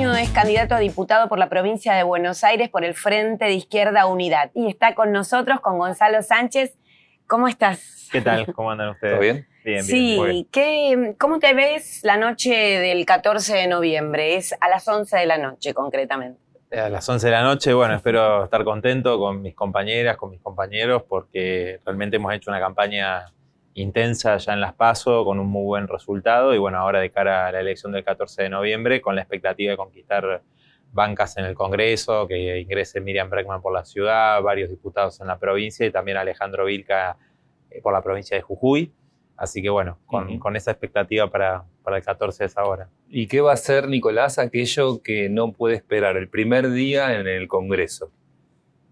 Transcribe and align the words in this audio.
Es 0.00 0.30
candidato 0.30 0.74
a 0.74 0.78
diputado 0.78 1.28
por 1.28 1.38
la 1.38 1.50
provincia 1.50 1.92
de 1.92 2.02
Buenos 2.04 2.42
Aires 2.42 2.70
por 2.70 2.84
el 2.86 2.94
Frente 2.94 3.44
de 3.44 3.52
Izquierda 3.52 4.06
Unidad 4.06 4.50
y 4.54 4.66
está 4.66 4.94
con 4.94 5.12
nosotros, 5.12 5.60
con 5.60 5.76
Gonzalo 5.78 6.22
Sánchez. 6.22 6.74
¿Cómo 7.26 7.48
estás? 7.48 8.08
¿Qué 8.10 8.22
tal? 8.22 8.50
¿Cómo 8.54 8.70
andan 8.70 8.88
ustedes? 8.92 9.12
¿Todo 9.12 9.20
bien? 9.20 9.46
Bien, 9.62 9.84
sí, 9.84 10.18
bien. 10.24 10.48
¿qué- 10.50 11.14
¿cómo 11.18 11.38
te 11.38 11.52
ves 11.52 12.00
la 12.02 12.16
noche 12.16 12.50
del 12.54 13.04
14 13.04 13.54
de 13.54 13.66
noviembre? 13.66 14.36
Es 14.36 14.54
a 14.58 14.70
las 14.70 14.88
11 14.88 15.18
de 15.18 15.26
la 15.26 15.36
noche, 15.36 15.74
concretamente. 15.74 16.40
A 16.72 16.88
las 16.88 17.06
11 17.06 17.26
de 17.26 17.32
la 17.32 17.42
noche, 17.42 17.74
bueno, 17.74 17.94
espero 17.94 18.44
estar 18.44 18.64
contento 18.64 19.18
con 19.18 19.42
mis 19.42 19.54
compañeras, 19.54 20.16
con 20.16 20.30
mis 20.30 20.40
compañeros, 20.40 21.02
porque 21.06 21.78
realmente 21.84 22.16
hemos 22.16 22.32
hecho 22.32 22.50
una 22.50 22.58
campaña 22.60 23.26
intensa 23.80 24.36
ya 24.36 24.52
en 24.52 24.60
Las 24.60 24.74
PASO, 24.74 25.24
con 25.24 25.38
un 25.38 25.48
muy 25.48 25.64
buen 25.64 25.88
resultado, 25.88 26.54
y 26.54 26.58
bueno, 26.58 26.78
ahora 26.78 27.00
de 27.00 27.10
cara 27.10 27.48
a 27.48 27.52
la 27.52 27.60
elección 27.60 27.92
del 27.92 28.04
14 28.04 28.44
de 28.44 28.48
noviembre, 28.48 29.00
con 29.00 29.14
la 29.16 29.22
expectativa 29.22 29.72
de 29.72 29.76
conquistar 29.76 30.42
bancas 30.92 31.36
en 31.36 31.44
el 31.44 31.54
Congreso, 31.54 32.26
que 32.26 32.60
ingrese 32.60 33.00
Miriam 33.00 33.30
Breckman 33.30 33.62
por 33.62 33.72
la 33.72 33.84
ciudad, 33.84 34.42
varios 34.42 34.70
diputados 34.70 35.20
en 35.20 35.26
la 35.26 35.38
provincia 35.38 35.86
y 35.86 35.90
también 35.90 36.16
Alejandro 36.16 36.64
Vilca 36.64 37.16
eh, 37.70 37.80
por 37.80 37.92
la 37.92 38.02
provincia 38.02 38.36
de 38.36 38.42
Jujuy. 38.42 38.92
Así 39.36 39.62
que 39.62 39.70
bueno, 39.70 39.98
con, 40.06 40.38
con 40.38 40.54
esa 40.54 40.70
expectativa 40.70 41.30
para, 41.30 41.64
para 41.82 41.96
el 41.96 42.02
14 42.02 42.44
de 42.44 42.46
esa 42.46 42.64
hora. 42.64 42.90
¿Y 43.08 43.26
qué 43.26 43.40
va 43.40 43.52
a 43.52 43.54
hacer 43.54 43.88
Nicolás 43.88 44.38
aquello 44.38 45.02
que 45.02 45.30
no 45.30 45.52
puede 45.52 45.76
esperar 45.76 46.16
el 46.18 46.28
primer 46.28 46.70
día 46.70 47.18
en 47.18 47.26
el 47.26 47.48
Congreso? 47.48 48.12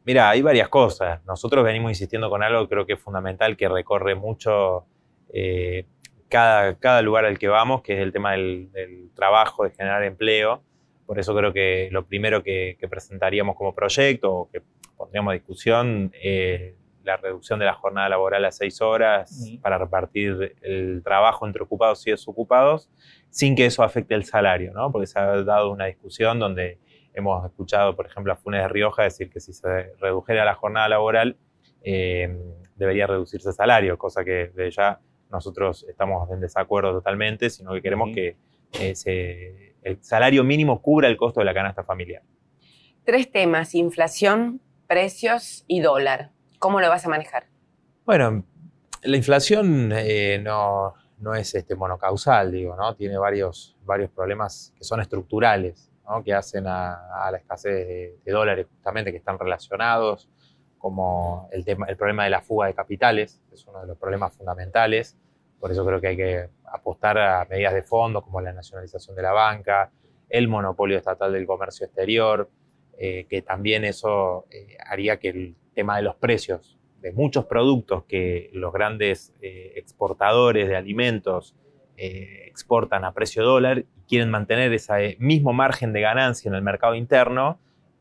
Mira, 0.08 0.30
hay 0.30 0.40
varias 0.40 0.70
cosas. 0.70 1.22
Nosotros 1.26 1.62
venimos 1.62 1.90
insistiendo 1.90 2.30
con 2.30 2.42
algo 2.42 2.62
que 2.62 2.70
creo 2.70 2.86
que 2.86 2.94
es 2.94 2.98
fundamental, 2.98 3.58
que 3.58 3.68
recorre 3.68 4.14
mucho 4.14 4.86
eh, 5.34 5.84
cada, 6.30 6.78
cada 6.78 7.02
lugar 7.02 7.26
al 7.26 7.38
que 7.38 7.46
vamos, 7.46 7.82
que 7.82 7.92
es 7.92 8.00
el 8.00 8.10
tema 8.10 8.32
del, 8.32 8.72
del 8.72 9.10
trabajo, 9.14 9.64
de 9.64 9.70
generar 9.70 10.02
empleo. 10.04 10.62
Por 11.04 11.18
eso 11.18 11.36
creo 11.36 11.52
que 11.52 11.90
lo 11.92 12.06
primero 12.06 12.42
que, 12.42 12.78
que 12.80 12.88
presentaríamos 12.88 13.54
como 13.54 13.74
proyecto 13.74 14.32
o 14.32 14.50
que 14.50 14.62
pondríamos 14.96 15.32
a 15.32 15.34
discusión 15.34 16.10
es 16.18 16.72
la 17.04 17.18
reducción 17.18 17.58
de 17.58 17.66
la 17.66 17.74
jornada 17.74 18.08
laboral 18.08 18.46
a 18.46 18.50
seis 18.50 18.80
horas 18.80 19.58
para 19.60 19.76
repartir 19.76 20.56
el 20.62 21.02
trabajo 21.04 21.46
entre 21.46 21.62
ocupados 21.62 22.06
y 22.06 22.12
desocupados 22.12 22.88
sin 23.28 23.54
que 23.54 23.66
eso 23.66 23.82
afecte 23.82 24.14
el 24.14 24.24
salario, 24.24 24.72
¿no? 24.72 24.90
Porque 24.90 25.06
se 25.06 25.18
ha 25.18 25.42
dado 25.42 25.70
una 25.70 25.84
discusión 25.84 26.38
donde 26.38 26.78
hemos 27.14 27.44
escuchado, 27.44 27.96
por 27.96 28.06
ejemplo, 28.06 28.32
a 28.32 28.36
Funes 28.36 28.62
de 28.62 28.68
Rioja 28.68 29.02
decir 29.02 29.30
que 29.30 29.40
si 29.40 29.52
se 29.52 29.94
redujera 30.00 30.44
la 30.44 30.54
jornada 30.54 30.88
laboral 30.88 31.36
eh, 31.82 32.36
debería 32.76 33.06
reducirse 33.06 33.48
el 33.48 33.54
salario, 33.54 33.98
cosa 33.98 34.24
que 34.24 34.48
de 34.54 34.70
ya 34.70 35.00
nosotros 35.30 35.84
estamos 35.88 36.30
en 36.30 36.40
desacuerdo 36.40 36.92
totalmente, 36.92 37.50
sino 37.50 37.72
que 37.72 37.82
queremos 37.82 38.10
que 38.14 38.36
eh, 38.80 39.74
el 39.82 40.02
salario 40.02 40.44
mínimo 40.44 40.80
cubra 40.80 41.08
el 41.08 41.16
costo 41.16 41.40
de 41.40 41.46
la 41.46 41.54
canasta 41.54 41.84
familiar. 41.84 42.22
Tres 43.04 43.30
temas, 43.30 43.74
inflación, 43.74 44.60
precios 44.86 45.64
y 45.66 45.80
dólar. 45.80 46.30
¿Cómo 46.58 46.80
lo 46.80 46.88
vas 46.88 47.06
a 47.06 47.08
manejar? 47.08 47.46
Bueno, 48.04 48.44
la 49.02 49.16
inflación 49.16 49.92
eh, 49.92 50.40
no, 50.42 50.94
no 51.18 51.34
es 51.34 51.54
este, 51.54 51.74
monocausal, 51.74 52.52
digo, 52.52 52.76
¿no? 52.76 52.94
Tiene 52.96 53.18
varios, 53.18 53.76
varios 53.84 54.10
problemas 54.10 54.72
que 54.76 54.84
son 54.84 55.00
estructurales, 55.00 55.87
Que 56.24 56.32
hacen 56.32 56.66
a, 56.66 57.28
la 57.30 57.38
escasez 57.38 57.86
de, 58.24 58.32
dólares 58.32 58.66
justamente, 58.70 59.10
que 59.10 59.18
están 59.18 59.38
relacionados, 59.38 60.28
como 60.78 61.48
el, 61.52 61.64
tema, 61.64 61.86
el 61.86 61.96
problema 61.96 62.24
de 62.24 62.30
la 62.30 62.40
fuga 62.40 62.66
de 62.66 62.74
capitales, 62.74 63.42
es 63.52 63.66
uno 63.66 63.80
de 63.80 63.86
los 63.88 63.98
problemas 63.98 64.32
fundamentales. 64.32 65.16
Por 65.60 65.70
eso 65.70 65.84
creo 65.84 66.00
que 66.00 66.08
hay 66.08 66.16
que 66.16 66.48
apostar 66.64 67.18
a 67.18 67.44
medidas 67.50 67.74
de 67.74 67.82
fondo, 67.82 68.22
como 68.22 68.40
la 68.40 68.52
nacionalización 68.52 69.16
de 69.16 69.22
la 69.22 69.32
banca, 69.32 69.90
el 70.28 70.48
monopolio 70.48 70.96
estatal 70.96 71.32
del 71.32 71.46
comercio 71.46 71.86
exterior, 71.86 72.48
eh, 72.96 73.26
que 73.28 73.42
también 73.42 73.84
eso 73.84 74.46
eh, 74.50 74.76
haría 74.86 75.18
que 75.18 75.28
el 75.28 75.56
tema 75.74 75.96
de 75.96 76.02
los 76.02 76.16
precios 76.16 76.78
de 77.00 77.12
muchos 77.12 77.44
productos 77.46 78.04
que 78.04 78.50
los 78.52 78.72
grandes 78.72 79.32
eh, 79.40 79.74
exportadores 79.76 80.68
de 80.68 80.76
alimentos 80.76 81.54
eh, 81.98 82.44
exportan 82.46 83.04
a 83.04 83.12
precio 83.12 83.42
dólar 83.44 83.80
y 83.80 83.84
quieren 84.08 84.30
mantener 84.30 84.72
ese 84.72 85.16
mismo 85.18 85.52
margen 85.52 85.92
de 85.92 86.00
ganancia 86.00 86.48
en 86.48 86.54
el 86.54 86.62
mercado 86.62 86.94
interno 86.94 87.58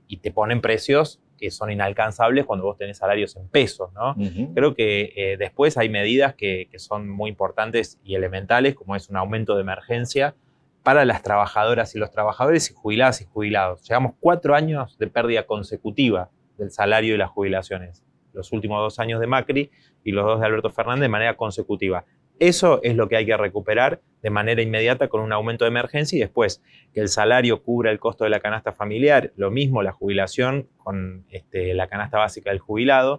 y 0.08 0.18
te 0.18 0.31
ponen 0.31 0.62
precios 0.62 1.19
que 1.38 1.52
son 1.52 1.72
inalcanzables 1.72 2.46
cuando 2.46 2.66
vos 2.66 2.78
tenés 2.78 2.97
salarios 2.97 3.36
en 3.36 3.47
pesos, 3.47 3.91
¿no? 3.94 4.16
Creo 4.56 4.74
que 4.74 5.13
eh, 5.16 5.38
después 5.38 5.78
hay 5.78 5.90
medidas 5.90 6.34
que, 6.34 6.68
que 6.72 6.80
son 6.80 7.09
muy 7.09 7.30
importantes 7.30 8.00
y 8.03 8.16
elementales, 8.16 8.75
como 8.75 8.96
es 8.96 9.09
un 9.09 9.18
aumento 9.18 9.56
de 9.56 9.62
emergencia 9.62 10.36
para 10.84 11.03
las 11.03 11.22
trabajadoras 11.22 11.94
y 11.96 12.00
los 12.00 12.12
trabajadores 12.12 12.72
y 12.72 12.74
jubiladas 12.74 13.22
y 13.22 13.25
jubilados. 13.25 13.84
Llevamos 13.84 14.13
cuatro 14.19 14.56
años 14.56 14.97
de 14.97 15.07
pérdida 15.07 15.44
consecutiva 15.44 16.30
del 16.57 16.72
salario 16.72 17.13
y 17.13 17.18
las 17.18 17.30
jubilaciones. 17.30 18.03
Los 18.34 18.52
últimos 18.52 18.80
dos 18.80 19.00
años 19.00 19.19
de 19.19 19.28
Macri 19.28 19.69
y 20.03 20.12
los 20.12 20.25
dos 20.25 20.40
de 20.40 20.46
Alberto 20.46 20.69
Fernández 20.69 21.02
de 21.02 21.09
manera 21.09 21.36
consecutiva. 21.36 22.06
Eso 22.40 22.81
es 22.84 22.96
lo 22.96 23.08
que 23.08 23.18
hay 23.18 23.25
que 23.25 23.36
recuperar 23.38 24.02
de 24.22 24.30
manera 24.30 24.62
inmediata 24.62 25.08
con 25.08 25.22
un 25.22 25.31
aumento 25.34 25.66
de 25.66 25.70
emergencia 25.70 26.18
y 26.18 26.20
después 26.20 26.62
que 26.94 27.00
el 27.02 27.08
salario 27.09 27.64
cubra 27.64 27.92
el 27.92 28.00
costo 28.00 28.24
de 28.24 28.30
la 28.30 28.40
canasta 28.40 28.74
familiar, 28.74 29.31
lo 29.38 29.52
mismo 29.52 29.81
la 29.84 29.92
jubilación 29.92 30.68
con 30.78 31.25
este, 31.30 31.74
la 31.74 31.88
canasta 31.88 32.18
básica 32.18 32.50
del 32.50 32.59
jubilado. 32.59 33.18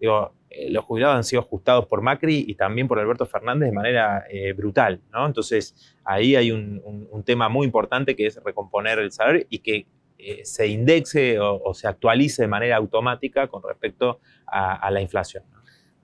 Digo, 0.00 0.34
eh, 0.50 0.70
los 0.70 0.84
jubilados 0.84 1.16
han 1.16 1.24
sido 1.24 1.40
ajustados 1.42 1.86
por 1.86 2.00
Macri 2.02 2.44
y 2.46 2.54
también 2.54 2.88
por 2.88 2.98
Alberto 2.98 3.26
Fernández 3.26 3.68
de 3.70 3.74
manera 3.74 4.24
eh, 4.30 4.52
brutal, 4.54 5.00
¿no? 5.12 5.26
Entonces, 5.26 5.96
ahí 6.04 6.36
hay 6.36 6.50
un, 6.50 6.80
un- 6.84 7.06
un 7.10 7.22
tema 7.24 7.48
muy 7.50 7.66
importante 7.66 8.16
que 8.16 8.26
es 8.26 8.40
recomponer 8.42 8.98
el 8.98 9.12
salario 9.12 9.46
y 9.50 9.58
que 9.60 9.86
eh, 10.18 10.40
se 10.44 10.66
indexe 10.66 11.38
o, 11.38 11.60
o 11.62 11.74
se 11.74 11.86
actualice 11.86 12.42
de 12.42 12.48
manera 12.48 12.76
automática 12.76 13.46
con 13.46 13.62
respecto 13.62 14.20
a, 14.46 14.74
a 14.74 14.90
la 14.90 15.00
inflación. 15.00 15.44
¿no? 15.52 15.57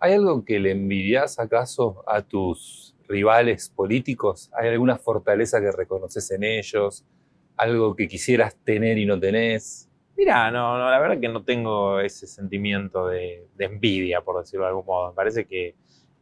¿Hay 0.04 0.12
algo 0.12 0.44
que 0.44 0.60
le 0.60 0.72
envidias 0.72 1.38
acaso 1.38 2.04
a 2.06 2.20
tus 2.20 2.94
rivales 3.08 3.70
políticos? 3.70 4.50
¿Hay 4.54 4.68
alguna 4.68 4.98
fortaleza 4.98 5.60
que 5.62 5.72
reconoces 5.72 6.30
en 6.30 6.44
ellos? 6.44 7.06
¿Algo 7.56 7.96
que 7.96 8.06
quisieras 8.06 8.54
tener 8.64 8.98
y 8.98 9.06
no 9.06 9.18
tenés? 9.18 9.88
Mira, 10.14 10.50
no, 10.50 10.76
no, 10.76 10.90
la 10.90 10.98
verdad 10.98 11.18
que 11.18 11.28
no 11.28 11.42
tengo 11.42 12.00
ese 12.00 12.26
sentimiento 12.26 13.06
de, 13.08 13.48
de 13.56 13.64
envidia, 13.64 14.20
por 14.20 14.40
decirlo 14.40 14.64
de 14.66 14.68
algún 14.72 14.84
modo. 14.84 15.08
Me 15.08 15.14
parece 15.14 15.46
que 15.46 15.68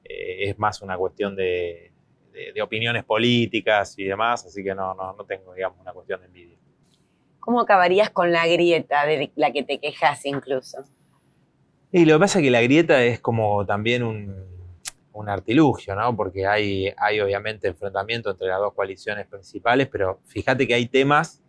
eh, 0.05 0.49
es 0.49 0.57
más 0.61 0.81
una 0.81 0.97
cuestión 0.97 1.35
de, 1.35 1.91
de- 2.33 2.53
de 2.53 2.63
opiniones 2.63 3.03
políticas 3.05 3.99
y 3.99 4.05
demás, 4.05 4.47
así 4.47 4.63
que 4.63 4.77
no, 4.77 4.95
no, 4.95 5.13
no 5.15 5.25
tengo, 5.25 5.55
digamos, 5.55 5.81
una 5.81 5.93
cuestión 5.93 6.21
de 6.21 6.27
envidia. 6.27 6.57
¿Cómo 7.41 7.61
acabarías 7.61 8.09
con 8.11 8.33
la 8.33 8.47
grieta 8.47 9.05
de 9.05 9.33
la 9.35 9.53
que 9.53 9.63
te 9.65 9.79
quejas 9.81 10.25
incluso? 10.25 10.85
Y 11.95 12.07
lo 12.07 12.15
que 12.15 12.21
pasa 12.21 12.39
es 12.39 12.45
que 12.45 12.51
la 12.51 12.63
grieta 12.63 13.05
es 13.05 13.21
como 13.21 13.67
también 13.67 14.03
un, 14.03 14.35
un 15.13 15.29
artilugio, 15.29 15.95
¿no? 15.95 16.17
Porque 16.17 16.47
hay, 16.47 16.91
hay 16.97 17.21
obviamente 17.21 17.69
enfrentamiento 17.69 18.31
entre 18.31 18.49
las 18.49 18.59
dos 18.61 18.73
coaliciones 18.73 19.27
principales, 19.27 19.89
pero 19.89 20.21
fíjate 20.27 20.67
que 20.67 20.73
hay 20.73 20.87
temas 20.87 21.43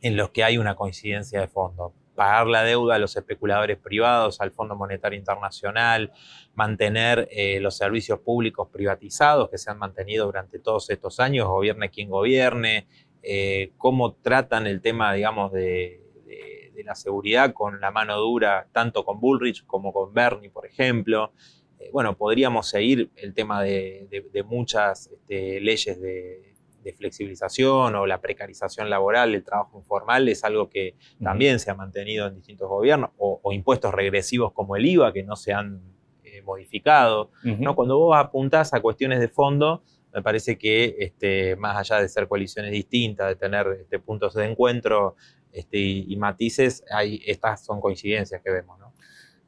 en 0.00 0.16
los 0.16 0.30
que 0.30 0.42
hay 0.42 0.58
una 0.58 0.74
coincidencia 0.74 1.40
de 1.40 1.46
fondo. 1.46 1.92
Pagar 2.16 2.48
la 2.48 2.64
deuda 2.64 2.96
a 2.96 2.98
los 2.98 3.16
especuladores 3.16 3.78
privados, 3.78 4.40
al 4.40 4.50
Fondo 4.50 4.74
Monetario 4.74 5.16
Internacional, 5.16 6.10
mantener 6.54 7.28
eh, 7.30 7.60
los 7.60 7.76
servicios 7.76 8.18
públicos 8.18 8.68
privatizados 8.72 9.48
que 9.48 9.58
se 9.58 9.70
han 9.70 9.78
mantenido 9.78 10.26
durante 10.26 10.58
todos 10.58 10.90
estos 10.90 11.20
años, 11.20 11.46
gobierne 11.46 11.90
quien 11.90 12.10
gobierne, 12.10 12.88
eh, 13.22 13.70
cómo 13.76 14.14
tratan 14.14 14.66
el 14.66 14.80
tema, 14.80 15.12
digamos, 15.12 15.52
de, 15.52 16.07
de- 16.78 16.84
la 16.84 16.94
seguridad 16.94 17.52
con 17.52 17.80
la 17.80 17.90
mano 17.90 18.16
dura, 18.18 18.66
tanto 18.72 19.04
con 19.04 19.20
Bullrich 19.20 19.64
como 19.66 19.92
con 19.92 20.12
Bernie, 20.14 20.50
por 20.50 20.64
ejemplo. 20.66 21.32
Eh, 21.80 21.90
bueno, 21.92 22.16
podríamos 22.16 22.68
seguir 22.68 23.10
el 23.16 23.34
tema 23.34 23.62
de, 23.62 24.06
de- 24.10 24.26
de 24.32 24.42
muchas 24.42 25.08
este, 25.08 25.60
leyes 25.60 26.00
de, 26.00 26.54
de 26.82 26.92
flexibilización 26.92 27.94
o 27.96 28.06
la 28.06 28.20
precarización 28.20 28.88
laboral, 28.88 29.34
el 29.34 29.44
trabajo 29.44 29.78
informal, 29.78 30.28
es 30.28 30.44
algo 30.44 30.68
que 30.70 30.94
también 31.22 31.58
se 31.60 31.70
ha 31.70 31.74
mantenido 31.74 32.26
en 32.26 32.34
distintos 32.36 32.68
gobiernos, 32.68 33.10
o, 33.18 33.40
o 33.42 33.52
impuestos 33.52 33.92
regresivos 33.92 34.52
como 34.52 34.76
el 34.76 34.86
IVA 34.86 35.12
que 35.12 35.22
no 35.24 35.36
se 35.36 35.52
han 35.52 35.82
eh, 36.24 36.42
modificado. 36.42 37.30
¿no? 37.60 37.74
Cuando 37.74 37.98
vos 37.98 38.16
apuntás 38.16 38.72
a 38.74 38.80
cuestiones 38.80 39.20
de 39.20 39.28
fondo, 39.28 39.82
me 40.14 40.22
parece 40.22 40.56
que 40.56 40.96
este, 41.00 41.54
más 41.56 41.76
allá 41.76 42.00
de 42.00 42.08
ser 42.08 42.26
coaliciones 42.28 42.72
distintas, 42.72 43.28
de 43.28 43.36
tener 43.36 43.66
este, 43.82 43.98
puntos 43.98 44.32
de 44.34 44.46
encuentro 44.46 45.16
este, 45.52 45.78
y, 45.78 46.06
y 46.12 46.16
matices, 46.16 46.84
hay, 46.90 47.22
estas 47.26 47.64
son 47.64 47.80
coincidencias 47.80 48.40
que 48.42 48.50
vemos. 48.50 48.78
¿no? 48.78 48.92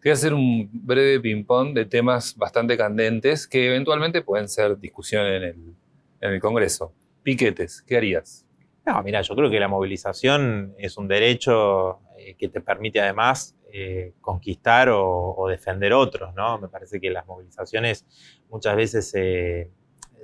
Te 0.00 0.08
voy 0.08 0.11
a 0.11 0.14
hacer 0.14 0.32
un 0.35 0.69
breve 0.73 1.20
ping-pong 1.20 1.75
de 1.75 1.85
temas 1.85 2.35
bastante 2.37 2.76
candentes 2.76 3.47
que 3.47 3.67
eventualmente 3.67 4.23
pueden 4.23 4.49
ser 4.49 4.79
discusión 4.79 5.26
en 5.26 5.43
el, 5.43 5.75
en 6.20 6.32
el 6.32 6.41
Congreso. 6.41 6.94
Piquetes, 7.23 7.82
¿qué 7.82 7.97
harías? 7.99 8.47
No, 8.87 9.02
mira, 9.02 9.20
yo 9.20 9.37
creo 9.37 9.50
que 9.50 9.61
la 9.61 9.69
movilización 9.69 10.75
es 10.79 10.97
un 10.97 11.06
derecho 11.06 12.00
eh, 12.19 12.35
que 12.38 12.49
te 12.49 12.61
permite 12.62 12.99
además 13.00 13.55
eh, 13.73 14.14
conquistar 14.23 14.88
o, 14.88 15.35
o 15.37 15.49
defender 15.49 15.93
otros, 15.93 16.35
¿no? 16.35 16.58
Me 16.58 16.69
parece 16.69 16.99
que 17.00 17.11
las 17.11 17.26
movilizaciones 17.26 18.06
muchas 18.49 18.75
veces 18.76 19.11
se- 19.11 19.70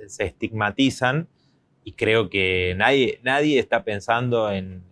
se 0.07 0.25
estigmatizan 0.25 1.27
y 1.83 1.93
creo 1.93 2.29
que 2.29 2.73
nadie, 2.75 3.19
nadie 3.23 3.59
está 3.59 3.83
pensando 3.83 4.51
en, 4.51 4.83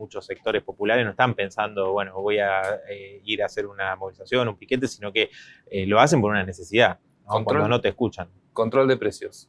muchos 0.00 0.26
sectores 0.26 0.62
populares 0.62 1.04
no 1.04 1.12
están 1.12 1.34
pensando, 1.34 1.92
bueno, 1.92 2.20
voy 2.20 2.38
a 2.38 2.62
eh, 2.88 3.20
ir 3.24 3.42
a 3.42 3.46
hacer 3.46 3.66
una 3.66 3.94
movilización, 3.94 4.48
un 4.48 4.56
piquete, 4.56 4.88
sino 4.88 5.12
que 5.12 5.30
eh, 5.70 5.86
lo 5.86 6.00
hacen 6.00 6.20
por 6.20 6.30
una 6.30 6.42
necesidad, 6.42 6.98
cuando 7.24 7.68
no 7.68 7.80
te 7.80 7.90
escuchan. 7.90 8.28
Control 8.52 8.88
de 8.88 8.96
precios. 8.96 9.48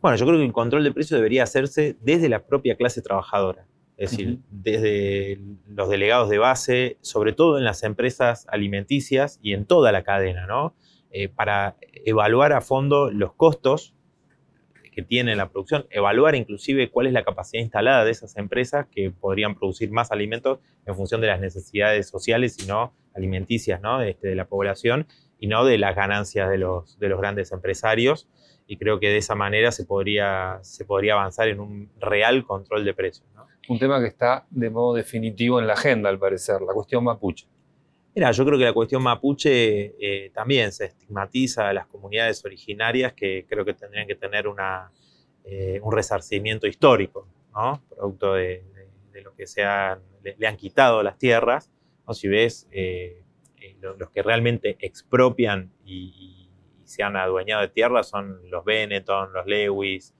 Bueno, 0.00 0.16
yo 0.16 0.26
creo 0.26 0.38
que 0.38 0.44
el 0.44 0.52
control 0.52 0.84
de 0.84 0.92
precios 0.92 1.18
debería 1.18 1.42
hacerse 1.42 1.96
desde 2.00 2.28
la 2.28 2.44
propia 2.46 2.76
clase 2.76 3.02
trabajadora. 3.02 3.66
Es 3.96 4.12
decir, 4.12 4.38
desde 4.48 5.40
los 5.66 5.88
delegados 5.88 6.28
de 6.28 6.38
base, 6.38 6.98
sobre 7.00 7.32
todo 7.32 7.58
en 7.58 7.64
las 7.64 7.82
empresas 7.82 8.46
alimenticias 8.48 9.40
y 9.42 9.54
en 9.54 9.66
toda 9.66 9.90
la 9.90 10.04
cadena, 10.04 10.46
¿no? 10.46 10.76
Eh, 11.10 11.28
para 11.28 11.76
evaluar 12.04 12.52
a 12.52 12.60
fondo 12.60 13.10
los 13.10 13.32
costos 13.32 13.94
que 14.98 15.04
tiene 15.04 15.36
la 15.36 15.48
producción, 15.48 15.86
evaluar 15.90 16.34
inclusive 16.34 16.90
cuál 16.90 17.06
es 17.06 17.12
la 17.12 17.22
capacidad 17.22 17.62
instalada 17.62 18.04
de 18.04 18.10
esas 18.10 18.36
empresas 18.36 18.88
que 18.90 19.12
podrían 19.12 19.54
producir 19.54 19.92
más 19.92 20.10
alimentos 20.10 20.58
en 20.86 20.96
función 20.96 21.20
de 21.20 21.28
las 21.28 21.38
necesidades 21.38 22.08
sociales 22.08 22.56
y 22.58 22.66
no 22.66 22.92
alimenticias 23.14 23.80
¿no? 23.80 24.02
Este, 24.02 24.26
de 24.26 24.34
la 24.34 24.48
población 24.48 25.06
y 25.38 25.46
no 25.46 25.64
de 25.64 25.78
las 25.78 25.94
ganancias 25.94 26.50
de 26.50 26.58
los, 26.58 26.98
de 26.98 27.08
los 27.10 27.20
grandes 27.20 27.52
empresarios. 27.52 28.26
Y 28.66 28.76
creo 28.76 28.98
que 28.98 29.10
de 29.10 29.18
esa 29.18 29.36
manera 29.36 29.70
se 29.70 29.84
podría, 29.84 30.58
se 30.62 30.84
podría 30.84 31.12
avanzar 31.12 31.46
en 31.46 31.60
un 31.60 31.92
real 32.00 32.44
control 32.44 32.84
de 32.84 32.92
precios. 32.92 33.28
¿no? 33.36 33.46
un 33.68 33.78
tema 33.78 34.00
que 34.00 34.08
está 34.08 34.46
de 34.50 34.68
modo 34.68 34.94
definitivo 34.94 35.60
en 35.60 35.68
la 35.68 35.74
agenda, 35.74 36.08
al 36.08 36.18
parecer, 36.18 36.60
la 36.60 36.74
cuestión 36.74 37.04
mapuche. 37.04 37.46
Mira, 38.18 38.32
yo 38.32 38.44
creo 38.44 38.58
que 38.58 38.64
la 38.64 38.72
cuestión 38.72 39.00
mapuche 39.00 39.94
eh, 40.00 40.30
también 40.34 40.72
se 40.72 40.86
estigmatiza 40.86 41.68
a 41.68 41.72
las 41.72 41.86
comunidades 41.86 42.44
originarias 42.44 43.12
que 43.12 43.46
creo 43.48 43.64
que 43.64 43.74
tendrían 43.74 44.08
que 44.08 44.16
tener 44.16 44.46
eh, 45.44 45.78
un 45.80 45.92
resarcimiento 45.92 46.66
histórico, 46.66 47.28
¿no? 47.54 47.80
Producto 47.88 48.34
de, 48.34 48.64
lo 49.22 49.36
que 49.36 49.46
se 49.46 49.62
le, 49.62 50.46
han 50.48 50.56
quitado 50.56 51.00
las 51.04 51.16
tierras. 51.16 51.70
¿no? 52.08 52.12
Si 52.12 52.26
ves, 52.26 52.66
eh, 52.72 53.22
los, 53.80 54.10
que 54.10 54.24
realmente 54.24 54.76
expropian 54.80 55.70
y, 55.86 56.50
se 56.82 57.04
han 57.04 57.14
adueñado 57.14 57.62
de 57.62 57.68
tierras 57.68 58.08
son 58.08 58.50
los 58.50 58.64
Benetton, 58.64 59.32
los 59.32 59.46
Lewis, 59.46 60.12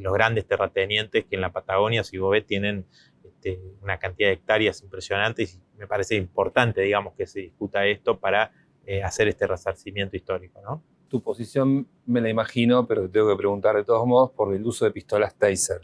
los 0.00 0.12
grandes 0.12 0.46
terratenientes 0.46 1.24
que 1.24 1.36
en 1.36 1.40
la 1.40 1.50
Patagonia, 1.50 2.04
si 2.04 2.18
vos 2.18 2.32
ves, 2.32 2.44
tienen 2.44 2.84
este, 3.24 3.60
una 3.82 3.98
cantidad 3.98 4.28
de 4.28 4.34
hectáreas 4.34 4.82
impresionantes 4.82 5.54
y 5.54 5.78
me 5.78 5.86
parece 5.86 6.16
importante, 6.16 6.80
digamos, 6.82 7.14
que 7.14 7.26
se 7.26 7.40
discuta 7.40 7.86
esto 7.86 8.18
para 8.18 8.52
eh, 8.86 9.02
hacer 9.02 9.28
este 9.28 9.46
resarcimiento 9.46 10.16
histórico, 10.16 10.60
¿no? 10.60 10.82
Tu 11.08 11.22
posición 11.22 11.86
me 12.06 12.20
la 12.20 12.30
imagino, 12.30 12.86
pero 12.86 13.02
te 13.02 13.08
tengo 13.10 13.28
que 13.30 13.36
preguntar 13.36 13.76
de 13.76 13.84
todos 13.84 14.06
modos 14.06 14.30
por 14.30 14.54
el 14.54 14.64
uso 14.64 14.84
de 14.84 14.90
pistolas 14.90 15.36
Taser. 15.36 15.82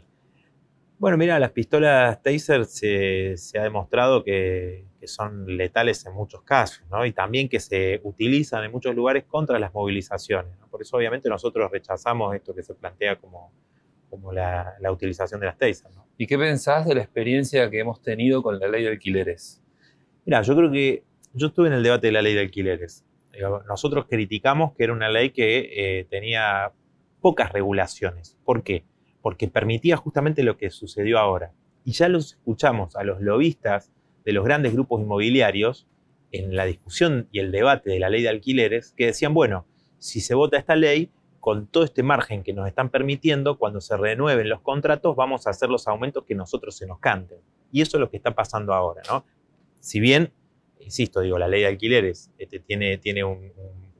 Bueno, 0.97 1.15
mira, 1.15 1.39
las 1.39 1.51
pistolas 1.51 2.21
Taser 2.21 2.65
se, 2.65 3.35
ha 3.57 3.63
demostrado 3.63 4.21
que, 4.21 4.85
son 5.05 5.55
letales 5.55 6.05
en 6.05 6.13
muchos 6.13 6.43
casos, 6.43 6.85
¿no? 6.91 7.05
Y 7.05 7.13
también 7.13 7.47
que 7.47 7.61
se 7.61 8.01
utilizan 8.03 8.65
en 8.65 8.71
muchos 8.71 8.93
lugares 8.93 9.23
contra 9.23 9.57
las 9.59 9.73
movilizaciones. 9.73 10.51
Por 10.69 10.81
eso, 10.81 10.97
obviamente, 10.97 11.29
nosotros 11.29 11.71
rechazamos 11.71 12.35
esto 12.35 12.53
que 12.53 12.63
se 12.63 12.73
plantea 12.73 13.15
como, 13.15 13.53
como 14.09 14.31
la, 14.31 14.75
utilización 14.91 15.39
de 15.39 15.47
las 15.47 15.57
tasers. 15.57 15.97
¿Y 16.17 16.27
qué 16.27 16.37
pensás 16.37 16.85
de 16.85 16.95
la 16.95 17.01
experiencia 17.01 17.69
que 17.69 17.79
hemos 17.79 18.01
tenido 18.01 18.41
con 18.41 18.59
la 18.59 18.67
ley 18.67 18.83
de 18.83 18.89
alquileres? 18.89 19.61
Mira, 20.25 20.41
yo 20.41 20.55
creo 20.55 20.71
que 20.71 21.03
yo 21.33 21.47
estuve 21.47 21.67
en 21.67 21.73
el 21.73 21.83
debate 21.83 22.07
de 22.07 22.13
la 22.13 22.21
ley 22.21 22.33
de 22.33 22.41
alquileres. 22.41 23.05
Nosotros 23.67 24.05
criticamos 24.09 24.73
que 24.73 24.83
era 24.83 24.93
una 24.93 25.09
ley 25.09 25.29
que 25.29 25.69
eh, 25.99 26.07
tenía 26.09 26.73
pocas 27.21 27.51
regulaciones. 27.51 28.37
¿Por 28.43 28.63
qué? 28.63 28.83
Porque 29.21 29.47
permitía 29.47 29.95
justamente 29.95 30.43
lo 30.43 30.57
que 30.57 30.69
sucedió 30.71 31.19
ahora. 31.19 31.53
Y 31.85 31.93
ya 31.93 32.09
los 32.09 32.33
escuchamos 32.33 32.95
a 32.95 33.03
los 33.03 33.21
lobistas 33.21 33.91
de 34.25 34.33
los 34.33 34.43
grandes 34.43 34.73
grupos 34.73 35.01
inmobiliarios 35.01 35.87
en 36.31 36.55
la 36.55 36.65
discusión 36.65 37.27
y 37.31 37.39
el 37.39 37.51
debate 37.51 37.89
de 37.89 37.99
la 37.99 38.09
ley 38.09 38.21
de 38.21 38.29
alquileres 38.29 38.93
que 38.95 39.07
decían, 39.07 39.33
bueno, 39.33 39.65
si 39.97 40.21
se 40.21 40.35
vota 40.35 40.57
esta 40.57 40.75
ley, 40.75 41.11
con 41.39 41.67
todo 41.67 41.83
este 41.83 42.03
margen 42.03 42.43
que 42.43 42.53
nos 42.53 42.67
están 42.67 42.89
permitiendo, 42.89 43.57
cuando 43.57 43.81
se 43.81 43.95
renueven 43.95 44.49
los 44.49 44.61
contratos, 44.61 45.15
vamos 45.15 45.47
a 45.47 45.51
hacer 45.51 45.69
los 45.69 45.87
aumentos 45.87 46.23
que 46.25 46.35
nosotros 46.35 46.75
se 46.75 46.85
nos 46.85 46.99
canten. 46.99 47.39
Y 47.71 47.81
eso 47.81 47.97
es 47.97 48.01
lo 48.01 48.09
que 48.09 48.17
está 48.17 48.35
pasando 48.35 48.73
ahora, 48.73 49.01
¿no? 49.07 49.23
Si 49.79 49.99
bien, 49.99 50.33
insisto, 50.79 51.21
digo, 51.21 51.37
la 51.37 51.47
ley 51.47 51.61
de 51.61 51.67
alquileres 51.67 52.31
este, 52.37 52.59
tiene, 52.59 52.97
tiene 52.97 53.23
un, 53.23 53.51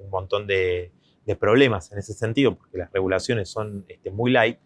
montón 0.09 0.47
de, 0.47 0.91
problemas 1.39 1.91
en 1.91 1.99
ese 1.99 2.13
sentido, 2.13 2.55
porque 2.55 2.79
las 2.79 2.91
regulaciones 2.91 3.49
son 3.49 3.85
este, 3.87 4.09
muy 4.09 4.31
light, 4.31 4.57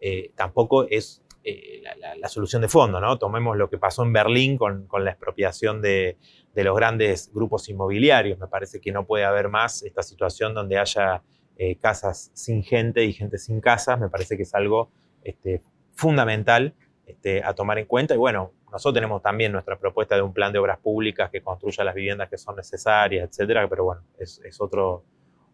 eh, 0.00 0.30
tampoco 0.36 0.86
es 0.88 1.20
eh, 1.42 1.82
la, 2.20 2.28
solución 2.28 2.62
de 2.62 2.68
fondo, 2.68 3.00
¿no? 3.00 3.18
Tomemos 3.18 3.56
lo 3.56 3.68
que 3.68 3.76
pasó 3.76 4.04
en 4.04 4.12
Berlín 4.12 4.56
con, 4.56 4.86
la 5.00 5.10
expropiación 5.10 5.82
de, 5.82 6.16
de 6.54 6.64
los 6.64 6.76
grandes 6.76 7.32
grupos 7.32 7.68
inmobiliarios. 7.68 8.38
Me 8.38 8.46
parece 8.46 8.80
que 8.80 8.92
no 8.92 9.04
puede 9.04 9.24
haber 9.24 9.48
más 9.48 9.82
esta 9.82 10.04
situación 10.04 10.54
donde 10.54 10.78
haya 10.78 11.24
eh, 11.58 11.76
casas 11.76 12.30
sin 12.34 12.62
gente 12.62 13.04
y 13.04 13.12
gente 13.12 13.38
sin 13.38 13.60
casas, 13.60 13.98
me 13.98 14.08
parece 14.08 14.36
que 14.36 14.42
es 14.42 14.54
algo 14.54 14.90
este, 15.24 15.62
fundamental 15.94 16.74
este, 17.06 17.42
a 17.42 17.54
tomar 17.54 17.78
en 17.78 17.86
cuenta. 17.86 18.14
Y 18.14 18.18
bueno, 18.18 18.52
nosotros 18.70 18.94
tenemos 18.94 19.22
también 19.22 19.52
nuestra 19.52 19.78
propuesta 19.78 20.16
de 20.16 20.22
un 20.22 20.32
plan 20.32 20.52
de 20.52 20.58
obras 20.58 20.78
públicas 20.78 21.30
que 21.30 21.40
construya 21.40 21.84
las 21.84 21.94
viviendas 21.94 22.28
que 22.28 22.36
son 22.36 22.56
necesarias, 22.56 23.28
etcétera, 23.28 23.66
pero 23.68 23.84
bueno, 23.84 24.02
es, 24.18 24.40
otro, 24.60 25.04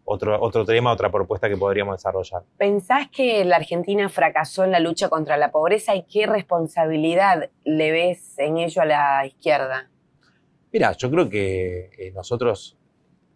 otro, 0.03 0.41
otro 0.41 0.65
tema, 0.65 0.91
otra 0.91 1.09
propuesta 1.09 1.47
que 1.47 1.55
podríamos 1.55 1.95
desarrollar. 1.95 2.43
¿Pensás 2.57 3.07
que 3.09 3.45
la 3.45 3.55
Argentina 3.55 4.09
fracasó 4.09 4.63
en 4.63 4.71
la 4.71 4.79
lucha 4.79 5.09
contra 5.09 5.37
la 5.37 5.51
pobreza 5.51 5.95
y 5.95 6.03
qué 6.03 6.25
responsabilidad 6.25 7.49
le 7.63 7.91
ves 7.91 8.37
en 8.39 8.57
ello 8.57 8.81
a 8.81 8.85
la 8.85 9.25
izquierda? 9.25 9.89
Mira, 10.73 10.91
yo 10.93 11.09
creo 11.11 11.29
que 11.29 11.91
eh, 11.97 12.11
nosotros 12.13 12.77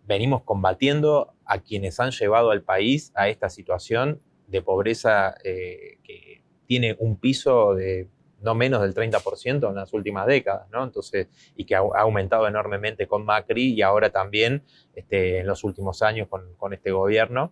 venimos 0.06 0.42
combatiendo 0.44 1.34
a 1.48 1.60
quienes 1.60 2.00
han 2.00 2.12
llevado 2.12 2.52
al 2.52 2.62
país 2.62 3.12
a 3.16 3.30
esta 3.30 3.50
situación 3.50 4.22
de 4.48 4.62
pobreza 4.62 5.36
eh, 5.44 5.98
que 6.04 6.42
tiene 6.66 6.96
un 7.00 7.18
piso 7.18 7.76
de 7.76 8.10
no 8.42 8.54
menos 8.54 8.82
del 8.82 8.94
30% 8.94 9.70
en 9.70 9.76
las 9.76 9.94
últimas 9.94 10.28
décadas, 10.28 10.70
¿no? 10.72 10.84
Entonces, 10.84 11.28
y 11.56 11.66
que 11.66 11.76
ha, 11.76 11.80
aumentado 11.80 12.48
enormemente 12.48 13.08
con 13.08 13.26
Macri 13.26 13.74
y 13.74 13.82
ahora 13.82 14.12
también 14.12 14.64
este, 14.94 15.40
en 15.40 15.48
los 15.48 15.64
últimos 15.64 16.02
años 16.02 16.28
con, 16.28 16.54
con, 16.56 16.74
este 16.74 16.92
gobierno. 16.92 17.52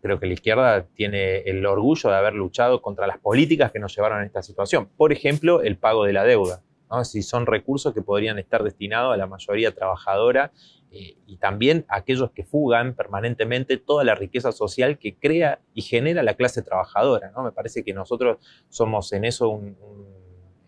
Creo 0.00 0.18
que 0.18 0.26
la 0.26 0.34
izquierda 0.34 0.86
tiene 0.94 1.38
el 1.40 1.64
orgullo 1.64 2.10
de 2.10 2.16
haber 2.16 2.34
luchado 2.34 2.82
contra 2.82 3.06
las 3.06 3.18
políticas 3.18 3.72
que 3.72 3.78
nos 3.78 3.94
llevaron 3.94 4.20
a 4.20 4.24
esta 4.24 4.42
situación. 4.42 4.88
Por 4.96 5.12
ejemplo, 5.12 5.62
el 5.62 5.76
pago 5.76 6.04
de 6.04 6.12
la 6.12 6.24
deuda. 6.24 6.62
¿no? 6.90 7.04
Si 7.04 7.22
son 7.22 7.46
recursos 7.46 7.94
que 7.94 8.02
podrían 8.02 8.38
estar 8.38 8.62
destinados 8.62 9.14
a 9.14 9.16
la 9.16 9.26
mayoría 9.26 9.74
trabajadora 9.74 10.52
eh, 10.96 11.16
y 11.26 11.38
también 11.38 11.84
aquellos 11.88 12.30
que 12.30 12.44
fugan 12.44 12.94
permanentemente 12.94 13.78
toda 13.78 14.04
la 14.04 14.14
riqueza 14.14 14.52
social 14.52 14.96
que 14.96 15.16
crea 15.16 15.58
y 15.74 15.82
genera 15.82 16.22
la 16.22 16.34
clase 16.34 16.62
trabajadora. 16.62 17.32
¿no? 17.34 17.42
Me 17.42 17.50
parece 17.50 17.82
que 17.82 17.92
nosotros 17.92 18.38
somos 18.68 19.12
en 19.12 19.24
eso 19.24 19.60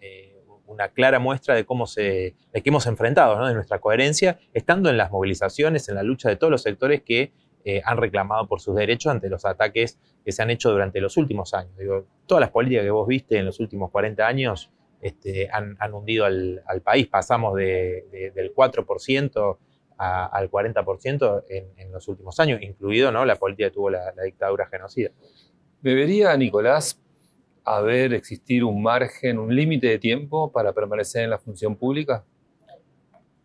eh, 0.01 0.37
una 0.67 0.89
clara 0.89 1.21
muestra 1.21 1.55
de 1.55 1.65
cómo 1.65 1.87
se, 1.87 2.35
de 2.53 2.61
que 2.61 2.71
hemos 2.71 2.89
enfrentado, 2.89 3.47
de 3.47 3.55
nuestra 3.55 3.79
coherencia, 3.79 4.41
estando 4.53 4.91
en 4.91 4.97
las 4.97 5.13
movilizaciones, 5.13 5.89
en 5.89 5.95
la 5.95 6.03
lucha 6.03 6.29
de 6.29 6.35
todos 6.35 6.51
los 6.51 6.63
sectores 6.63 7.03
que 7.03 7.33
eh, 7.65 7.81
han 7.85 7.97
reclamado 7.97 8.49
por 8.49 8.61
sus 8.61 8.75
derechos 8.75 9.13
ante 9.13 9.29
los 9.29 9.45
ataques 9.45 10.01
que 10.25 10.33
se 10.33 10.43
han 10.43 10.51
hecho 10.51 10.73
durante 10.73 11.01
los 11.01 11.17
últimos 11.17 11.55
años. 11.55 11.73
Todas 12.27 12.41
las 12.41 12.51
políticas 12.51 12.83
que 12.83 12.91
vos 12.91 13.07
viste 13.07 13.39
en 13.39 13.45
los 13.45 13.61
últimos 13.61 13.93
40 13.93 14.27
años 14.27 14.73
este, 15.01 15.49
han, 15.53 15.77
hundido 15.95 16.25
al, 16.25 16.83
país. 16.83 17.07
Pasamos 17.07 17.55
del 17.55 18.53
4% 18.53 19.59
al 19.99 20.51
40% 20.51 21.45
en, 21.49 21.93
los 21.93 22.07
últimos 22.09 22.39
años, 22.41 22.61
incluido 22.63 23.11
¿no? 23.11 23.25
la 23.25 23.37
política 23.37 23.69
que 23.69 23.75
tuvo 23.75 23.91
la, 23.91 24.13
dictadura 24.25 24.67
genocida. 24.67 25.11
¿Debería, 25.81 26.37
Nicolás, 26.37 27.01
haber 27.65 28.13
existir 28.15 28.65
un 28.65 28.83
margen, 28.83 29.39
un 29.39 29.55
límite 29.55 29.87
de 29.87 29.99
tiempo 29.99 30.53
para 30.53 30.73
permanecer 30.73 31.25
en 31.25 31.31
la 31.31 31.39
función 31.39 31.77
pública? 31.77 32.25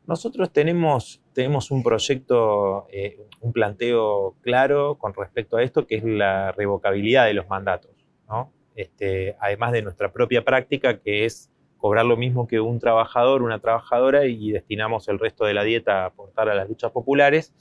Nosotros 0.05 0.51
tenemos, 0.51 1.21
tenemos 1.33 1.71
un 1.71 1.83
proyecto, 1.83 2.87
eh, 2.91 3.19
un 3.39 3.53
planteo 3.53 4.35
claro 4.41 4.97
con 4.97 5.13
respecto 5.13 5.57
a 5.57 5.63
esto, 5.63 5.87
que 5.87 5.95
es 5.95 6.03
la 6.03 6.51
revocabilidad 6.51 7.27
de 7.27 7.33
los 7.33 7.47
mandatos. 7.47 7.91
Este, 8.73 9.35
además 9.39 9.73
de 9.73 9.81
nuestra 9.81 10.13
propia 10.13 10.45
práctica, 10.45 10.99
que 10.99 11.25
es 11.25 11.50
cobrar 11.81 12.05
lo 12.05 12.15
mismo 12.15 12.47
que 12.47 12.61
un 12.61 12.79
trabajador, 12.79 13.41
una 13.41 13.59
trabajadora 13.59 14.25
y 14.25 14.51
destinamos 14.51 15.07
el 15.07 15.17
resto 15.17 15.45
de 15.45 15.55
la 15.55 15.63
dieta 15.63 16.03
a 16.03 16.05
aportar 16.05 16.47
a 16.47 16.53
las 16.53 16.69
luchas 16.69 16.91
populares 16.91 17.53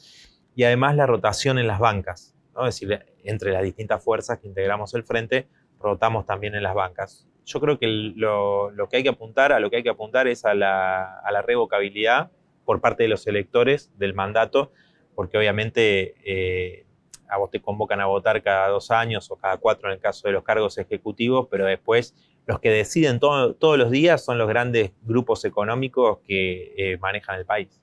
y 0.55 0.65
además 0.65 0.95
la 0.95 1.07
rotación 1.07 1.59
en 1.59 1.67
las 1.67 1.79
bancas, 1.81 2.37
¿no? 2.55 2.67
es 2.67 2.79
decir, 2.79 3.03
entre 3.25 3.51
las 3.51 3.63
distintas 3.63 4.05
fuerzas 4.05 4.39
que 4.39 4.47
integramos 4.47 4.93
el 4.93 5.05
frente, 5.05 5.49
rotamos 5.81 6.27
también 6.27 6.55
en 6.55 6.63
las 6.63 6.75
bancas. 6.75 7.27
Yo 7.47 7.61
creo 7.61 7.79
que 7.79 7.87
lo, 7.87 8.71
que 8.91 8.99
hay 8.99 9.03
que 9.03 9.09
apuntar, 9.09 9.53
a 9.53 9.59
lo 9.59 9.71
que 9.71 9.77
hay 9.77 9.83
que 9.83 9.89
apuntar 9.89 10.29
es 10.29 10.45
a 10.45 10.55
la, 10.55 11.43
revocabilidad 11.47 12.31
por 12.67 12.83
parte 12.83 13.05
de 13.05 13.09
los 13.09 13.27
electores 13.27 13.91
del 13.97 14.13
mandato, 14.13 14.71
porque 15.15 15.39
obviamente 15.39 16.15
eh, 16.25 16.85
a 17.27 17.39
vos 17.39 17.51
te 17.51 17.61
convocan 17.63 18.01
a 18.01 18.07
votar 18.07 18.43
cada 18.43 18.69
dos 18.69 18.91
años 18.91 19.31
o 19.31 19.37
cada 19.37 19.57
cuatro 19.57 19.89
en 19.89 19.95
el 19.95 20.01
caso 20.01 20.29
de 20.29 20.35
los 20.35 20.45
cargos 20.45 20.77
ejecutivos, 20.77 21.49
pero 21.51 21.65
después 21.65 22.15
los 22.47 22.61
que 22.61 22.71
deciden 22.71 23.21
todos 23.21 23.79
los 23.79 23.91
días 23.91 24.25
son 24.25 24.39
los 24.39 24.49
grandes 24.49 24.93
grupos 25.03 25.45
económicos 25.45 26.19
que 26.27 26.75
eh, 26.77 26.99
manejan 26.99 27.39
el 27.39 27.47
país. 27.47 27.81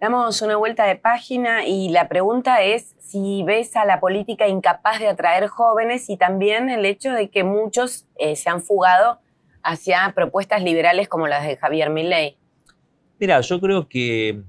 Damos 0.00 0.40
una 0.42 0.56
vuelta 0.56 0.84
de 0.84 0.94
página 0.94 1.66
y 1.66 1.88
la 1.88 2.08
pregunta 2.08 2.62
es 2.62 2.94
si 3.00 3.42
ves 3.42 3.74
a 3.74 3.84
la 3.84 3.98
política 3.98 4.46
incapaz 4.46 5.00
de 5.00 5.08
atraer 5.08 5.48
jóvenes 5.48 6.08
y 6.08 6.16
también 6.16 6.70
el 6.70 6.84
hecho 6.84 7.12
de 7.12 7.30
que 7.30 7.42
muchos 7.42 8.06
eh, 8.16 8.36
se 8.36 8.48
han 8.48 8.62
fugado 8.62 9.18
hacia 9.62 10.12
propuestas 10.14 10.62
liberales 10.62 11.08
como 11.08 11.26
las 11.26 11.44
de 11.44 11.56
Javier 11.56 11.90
Milei. 11.90 12.38
Mira, 13.18 13.40
yo 13.40 13.60
creo 13.60 13.88
que 13.88 14.40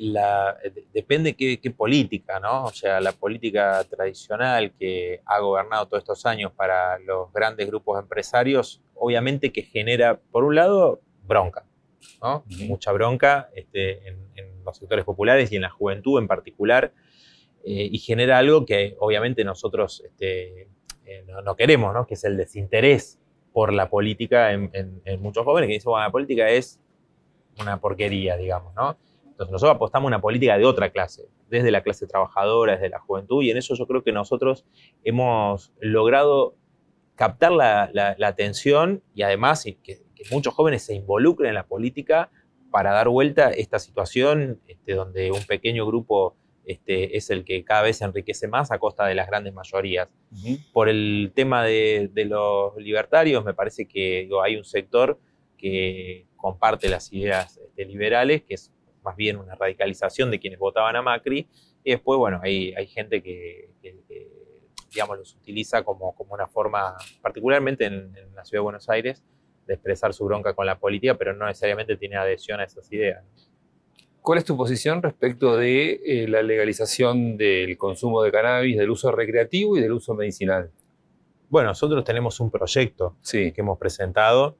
la, 0.00 0.56
depende 0.92 1.34
qué, 1.34 1.58
qué 1.60 1.70
política, 1.70 2.40
¿no? 2.40 2.64
O 2.64 2.72
sea, 2.72 3.00
la 3.00 3.12
política 3.12 3.84
tradicional 3.84 4.72
que 4.78 5.20
ha 5.24 5.40
gobernado 5.40 5.86
todos 5.86 6.02
estos 6.02 6.26
años 6.26 6.52
para 6.52 6.98
los 7.00 7.32
grandes 7.32 7.66
grupos 7.66 8.00
empresarios, 8.00 8.82
obviamente 8.94 9.52
que 9.52 9.62
genera, 9.62 10.18
por 10.18 10.44
un 10.44 10.54
lado, 10.54 11.00
bronca, 11.26 11.64
¿no? 12.22 12.44
Mucha 12.66 12.92
bronca 12.92 13.50
este, 13.54 14.08
en, 14.08 14.26
los 14.64 14.78
sectores 14.78 15.04
populares 15.04 15.52
y 15.52 15.56
en 15.56 15.62
la 15.62 15.70
juventud 15.70 16.18
en 16.18 16.26
particular, 16.26 16.92
eh, 17.64 17.88
y 17.88 17.98
genera 17.98 18.38
algo 18.38 18.66
que 18.66 18.96
obviamente 18.98 19.44
nosotros 19.44 20.02
este, 20.04 20.62
eh, 21.04 21.24
no, 21.44 21.54
queremos, 21.54 21.94
¿no? 21.94 22.04
Que 22.04 22.14
es 22.14 22.24
el 22.24 22.36
desinterés 22.36 23.20
por 23.52 23.72
la 23.72 23.88
política 23.88 24.52
en, 24.52 24.70
en 24.72 25.22
muchos 25.22 25.44
jóvenes 25.44 25.68
que 25.68 25.74
dicen, 25.74 25.90
bueno, 25.90 26.04
la 26.04 26.10
política 26.10 26.50
es 26.50 26.80
una 27.60 27.80
porquería, 27.80 28.36
digamos, 28.36 28.74
¿no? 28.74 28.96
Entonces 29.36 29.52
nosotros 29.52 29.76
apostamos 29.76 30.06
a 30.06 30.08
una 30.08 30.20
política 30.22 30.56
de 30.56 30.64
otra 30.64 30.88
clase, 30.88 31.28
desde 31.50 31.70
la 31.70 31.82
clase 31.82 32.06
trabajadora, 32.06 32.72
desde 32.72 32.88
la 32.88 33.00
juventud, 33.00 33.42
y 33.42 33.50
en 33.50 33.58
eso 33.58 33.74
yo 33.74 33.86
creo 33.86 34.02
que 34.02 34.10
nosotros 34.10 34.64
hemos 35.04 35.74
logrado 35.78 36.54
captar 37.16 37.52
la, 37.52 38.16
atención 38.24 39.02
y 39.14 39.22
además 39.22 39.66
que, 39.82 40.00
muchos 40.30 40.54
jóvenes 40.54 40.86
se 40.86 40.94
involucren 40.94 41.50
en 41.50 41.54
la 41.54 41.66
política 41.66 42.30
para 42.70 42.92
dar 42.92 43.10
vuelta 43.10 43.48
a 43.48 43.50
esta 43.50 43.78
situación 43.78 44.58
este, 44.66 44.94
donde 44.94 45.30
un 45.30 45.44
pequeño 45.44 45.86
grupo 45.86 46.34
este, 46.64 47.18
es 47.18 47.28
el 47.28 47.44
que 47.44 47.62
cada 47.62 47.82
vez 47.82 47.98
se 47.98 48.06
enriquece 48.06 48.48
más 48.48 48.72
a 48.72 48.78
costa 48.78 49.04
de 49.04 49.14
las 49.14 49.26
grandes 49.26 49.52
mayorías. 49.52 50.08
Por 50.72 50.88
el 50.88 51.30
tema 51.34 51.62
de, 51.62 52.10
los 52.26 52.74
libertarios, 52.78 53.44
me 53.44 53.52
parece 53.52 53.86
que 53.86 54.30
hay 54.42 54.56
un 54.56 54.64
sector 54.64 55.20
que 55.58 56.26
comparte 56.36 56.88
las 56.88 57.12
ideas 57.12 57.58
este, 57.58 57.84
liberales, 57.84 58.42
que 58.42 58.54
es 58.54 58.72
más 59.06 59.16
bien 59.16 59.38
una 59.38 59.54
radicalización 59.54 60.30
de 60.30 60.38
quienes 60.38 60.58
votaban 60.58 60.96
a 60.96 61.02
Macri, 61.02 61.48
y 61.84 61.92
después, 61.92 62.18
bueno, 62.18 62.40
hay, 62.42 62.74
hay 62.74 62.88
gente 62.88 63.22
que, 63.22 63.70
digamos, 64.92 65.18
los 65.18 65.34
utiliza 65.36 65.84
como, 65.84 66.14
como 66.16 66.34
una 66.34 66.48
forma, 66.48 66.96
particularmente 67.22 67.84
en, 67.86 68.12
la 68.34 68.44
ciudad 68.44 68.60
de 68.60 68.64
Buenos 68.64 68.88
Aires, 68.88 69.22
de 69.66 69.74
expresar 69.74 70.12
su 70.12 70.24
bronca 70.24 70.52
con 70.54 70.66
la 70.66 70.78
política, 70.78 71.14
pero 71.16 71.32
no 71.32 71.46
necesariamente 71.46 71.96
tiene 71.96 72.16
adhesión 72.16 72.60
a 72.60 72.64
esas 72.64 72.90
ideas. 72.92 73.24
¿Cuál 74.20 74.38
es 74.38 74.44
tu 74.44 74.56
posición 74.56 75.02
respecto 75.02 75.56
de 75.56 76.00
eh, 76.04 76.28
la 76.28 76.42
legalización 76.42 77.36
del 77.36 77.78
consumo 77.78 78.22
de 78.22 78.32
cannabis, 78.32 78.76
del 78.76 78.90
uso 78.90 79.12
recreativo 79.12 79.76
y 79.76 79.80
del 79.80 79.92
uso 79.92 80.14
medicinal? 80.14 80.72
Bueno, 81.48 81.68
nosotros 81.68 82.02
tenemos 82.02 82.40
un 82.40 82.50
proyecto 82.50 83.16
que 83.30 83.54
hemos 83.56 83.78
presentado 83.78 84.56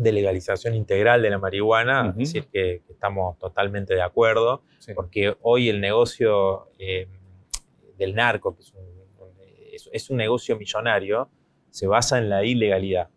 de 0.00 0.12
legalización 0.12 0.74
integral 0.74 1.20
de 1.20 1.28
la 1.28 1.38
marihuana, 1.38 2.08
es 2.10 2.16
decir, 2.16 2.46
que, 2.50 2.82
estamos 2.88 3.38
totalmente 3.38 3.94
de 3.94 4.00
acuerdo, 4.00 4.62
porque 4.94 5.36
hoy 5.42 5.68
el 5.68 5.80
negocio 5.80 6.70
eh, 6.78 7.06
del 7.98 8.14
narco, 8.14 8.56
que 8.56 8.62
es 9.92 10.10
un, 10.10 10.16
negocio 10.16 10.56
millonario, 10.56 11.28
se 11.68 11.86
basa 11.86 12.18
en 12.18 12.30
la 12.30 12.44
ilegalidad. 12.44 13.08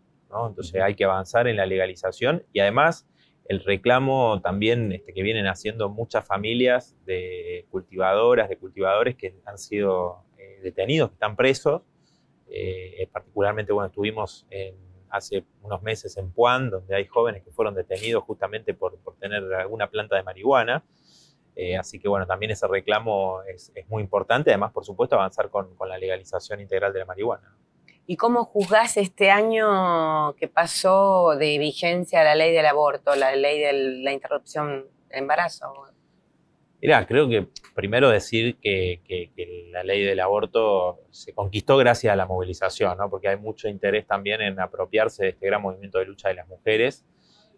Entonces 0.48 0.82
hay 0.82 0.94
que 0.94 1.04
avanzar 1.04 1.48
en 1.48 1.56
la 1.56 1.64
legalización 1.64 2.44
y 2.52 2.60
además 2.60 3.06
el 3.48 3.60
reclamo 3.60 4.40
también 4.42 4.92
este, 4.92 5.14
que 5.14 5.22
vienen 5.22 5.46
haciendo 5.46 5.88
muchas 5.88 6.26
familias 6.26 6.96
de 7.06 7.66
cultivadoras, 7.70 8.48
de 8.48 8.58
cultivadores 8.58 9.16
que 9.16 9.36
han 9.46 9.58
sido 9.58 10.24
eh, 10.38 10.60
detenidos, 10.62 11.10
que 11.10 11.14
están 11.14 11.36
presos. 11.36 11.82
Eh, 12.48 13.08
particularmente, 13.10 13.72
bueno, 13.72 13.88
estuvimos 13.88 14.46
en 14.50 14.83
hace 15.14 15.44
unos 15.62 15.80
meses 15.82 16.16
en 16.16 16.30
Puan, 16.32 16.70
donde 16.70 16.96
hay 16.96 17.06
jóvenes 17.06 17.44
que 17.44 17.52
fueron 17.52 17.74
detenidos 17.74 18.24
justamente 18.24 18.74
por, 18.74 18.98
tener 19.20 19.54
alguna 19.54 19.88
planta 19.88 20.16
de 20.16 20.24
marihuana. 20.24 20.82
Eh, 21.54 21.76
así 21.76 22.00
que 22.00 22.08
bueno, 22.08 22.26
también 22.26 22.50
ese 22.50 22.66
reclamo 22.66 23.42
es, 23.42 23.72
muy 23.88 24.02
importante, 24.02 24.50
además 24.50 24.72
por 24.72 24.84
supuesto 24.84 25.14
avanzar 25.14 25.50
con, 25.50 25.68
la 25.86 25.98
legalización 25.98 26.60
integral 26.60 26.92
de 26.92 26.98
la 26.98 27.04
marihuana. 27.04 27.56
¿Y 28.06 28.16
cómo 28.16 28.44
juzgás 28.44 28.96
este 28.96 29.30
año 29.30 30.34
que 30.34 30.48
pasó 30.48 31.36
de 31.38 31.58
vigencia 31.58 32.24
la 32.24 32.34
ley 32.34 32.52
del 32.52 32.66
aborto, 32.66 33.14
la 33.14 33.34
ley 33.36 33.60
de 33.60 33.72
la 33.72 34.12
interrupción 34.12 34.86
del 35.08 35.20
embarazo? 35.20 35.93
Mirá, 36.84 37.06
creo 37.06 37.30
que 37.30 37.48
primero 37.74 38.10
decir 38.10 38.58
que, 38.60 39.00
la 39.72 39.82
ley 39.82 40.04
del 40.04 40.20
aborto 40.20 41.00
se 41.10 41.32
conquistó 41.32 41.78
gracias 41.78 42.12
a 42.12 42.16
la 42.16 42.26
movilización, 42.26 42.98
¿no? 42.98 43.08
porque 43.08 43.28
hay 43.28 43.38
mucho 43.38 43.68
interés 43.68 44.06
también 44.06 44.42
en 44.42 44.60
apropiarse 44.60 45.24
de 45.24 45.30
este 45.30 45.46
gran 45.46 45.62
movimiento 45.62 45.98
de 45.98 46.04
lucha 46.04 46.28
de 46.28 46.34
las 46.34 46.46
mujeres. 46.46 47.06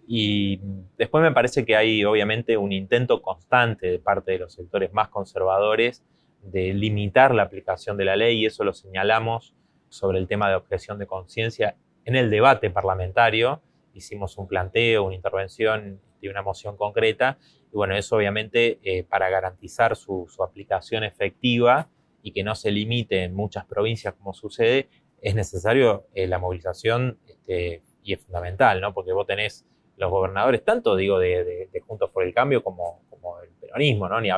Y 0.06 0.60
después 0.96 1.22
me 1.24 1.32
parece 1.32 1.64
que 1.64 1.74
hay 1.74 2.04
obviamente 2.04 2.56
un 2.56 2.70
intento 2.70 3.20
constante 3.20 3.88
de 3.88 3.98
parte 3.98 4.30
de 4.30 4.38
los 4.38 4.52
sectores 4.52 4.92
más 4.92 5.08
conservadores 5.08 6.04
de 6.40 6.72
limitar 6.72 7.34
la 7.34 7.42
aplicación 7.42 7.96
de 7.96 8.04
la 8.04 8.14
ley 8.14 8.38
y 8.38 8.46
eso 8.46 8.62
lo 8.62 8.74
señalamos 8.74 9.56
sobre 9.88 10.18
el 10.18 10.28
tema 10.28 10.48
de 10.48 10.54
objeción 10.54 11.00
de 11.00 11.08
conciencia 11.08 11.74
en 12.04 12.14
el 12.14 12.30
debate 12.30 12.70
parlamentario. 12.70 13.60
Hicimos 13.92 14.38
un 14.38 14.46
planteo, 14.46 15.02
una 15.02 15.16
intervención 15.16 16.00
y 16.20 16.28
una 16.28 16.42
moción 16.42 16.76
concreta 16.76 17.38
y 17.72 17.76
bueno, 17.76 17.94
eso 17.96 18.16
obviamente 18.16 18.78
eh, 18.82 19.04
para 19.04 19.28
garantizar 19.28 19.96
su, 19.96 20.26
aplicación 20.42 21.04
efectiva 21.04 21.88
y 22.22 22.32
que 22.32 22.42
no 22.42 22.54
se 22.54 22.70
limite 22.70 23.24
en 23.24 23.34
muchas 23.34 23.64
provincias 23.66 24.14
como 24.14 24.32
sucede, 24.32 24.88
es 25.20 25.34
necesario 25.34 26.06
eh, 26.14 26.26
la 26.26 26.38
movilización 26.38 27.18
este, 27.26 27.82
y 28.02 28.14
es 28.14 28.20
fundamental, 28.20 28.80
¿no? 28.80 28.94
Porque 28.94 29.12
vos 29.12 29.26
tenés 29.26 29.66
los 29.96 30.10
gobernadores, 30.10 30.64
tanto 30.64 30.94
digo 30.96 31.18
de, 31.18 31.68
Juntos 31.86 32.10
por 32.10 32.24
el 32.24 32.34
Cambio 32.34 32.62
como, 32.62 33.02
como 33.08 33.40
el 33.40 33.50
peronismo, 33.60 34.08
¿no? 34.08 34.20
Ni 34.20 34.30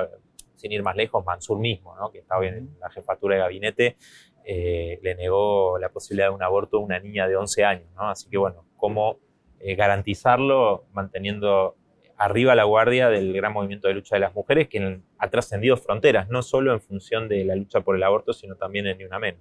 sin 0.58 0.72
ir 0.72 0.82
más 0.82 0.96
lejos, 0.96 1.24
Mansur 1.24 1.58
mismo, 1.58 1.94
¿no? 1.96 2.10
que 2.10 2.18
estaba 2.18 2.44
en 2.44 2.76
la 2.80 2.90
jefatura 2.90 3.36
de 3.36 3.40
gabinete, 3.42 3.96
eh, 4.44 4.98
le 5.02 5.14
negó 5.14 5.78
la 5.78 5.88
posibilidad 5.88 6.28
de 6.28 6.34
un 6.34 6.42
aborto 6.42 6.78
a 6.78 6.80
una 6.80 6.98
niña 6.98 7.28
de 7.28 7.36
11 7.36 7.64
años. 7.64 7.88
¿no? 7.94 8.10
Así 8.10 8.28
que 8.28 8.38
bueno, 8.38 8.64
¿cómo 8.76 9.18
garantizarlo 9.60 10.84
manteniendo 10.92 11.76
arriba 12.18 12.56
la 12.56 12.64
guardia 12.64 13.08
del 13.08 13.32
gran 13.32 13.52
movimiento 13.52 13.86
de 13.86 13.94
lucha 13.94 14.16
de 14.16 14.20
las 14.20 14.34
mujeres 14.34 14.68
que 14.68 15.00
ha 15.18 15.30
trascendido 15.30 15.76
fronteras, 15.76 16.28
no 16.28 16.42
solo 16.42 16.72
en 16.72 16.80
función 16.80 17.28
de 17.28 17.44
la 17.44 17.54
lucha 17.54 17.80
por 17.80 17.94
el 17.94 18.02
aborto, 18.02 18.32
sino 18.32 18.56
también 18.56 18.88
en 18.88 18.98
Ni 18.98 19.04
Una 19.04 19.20
Menos. 19.20 19.40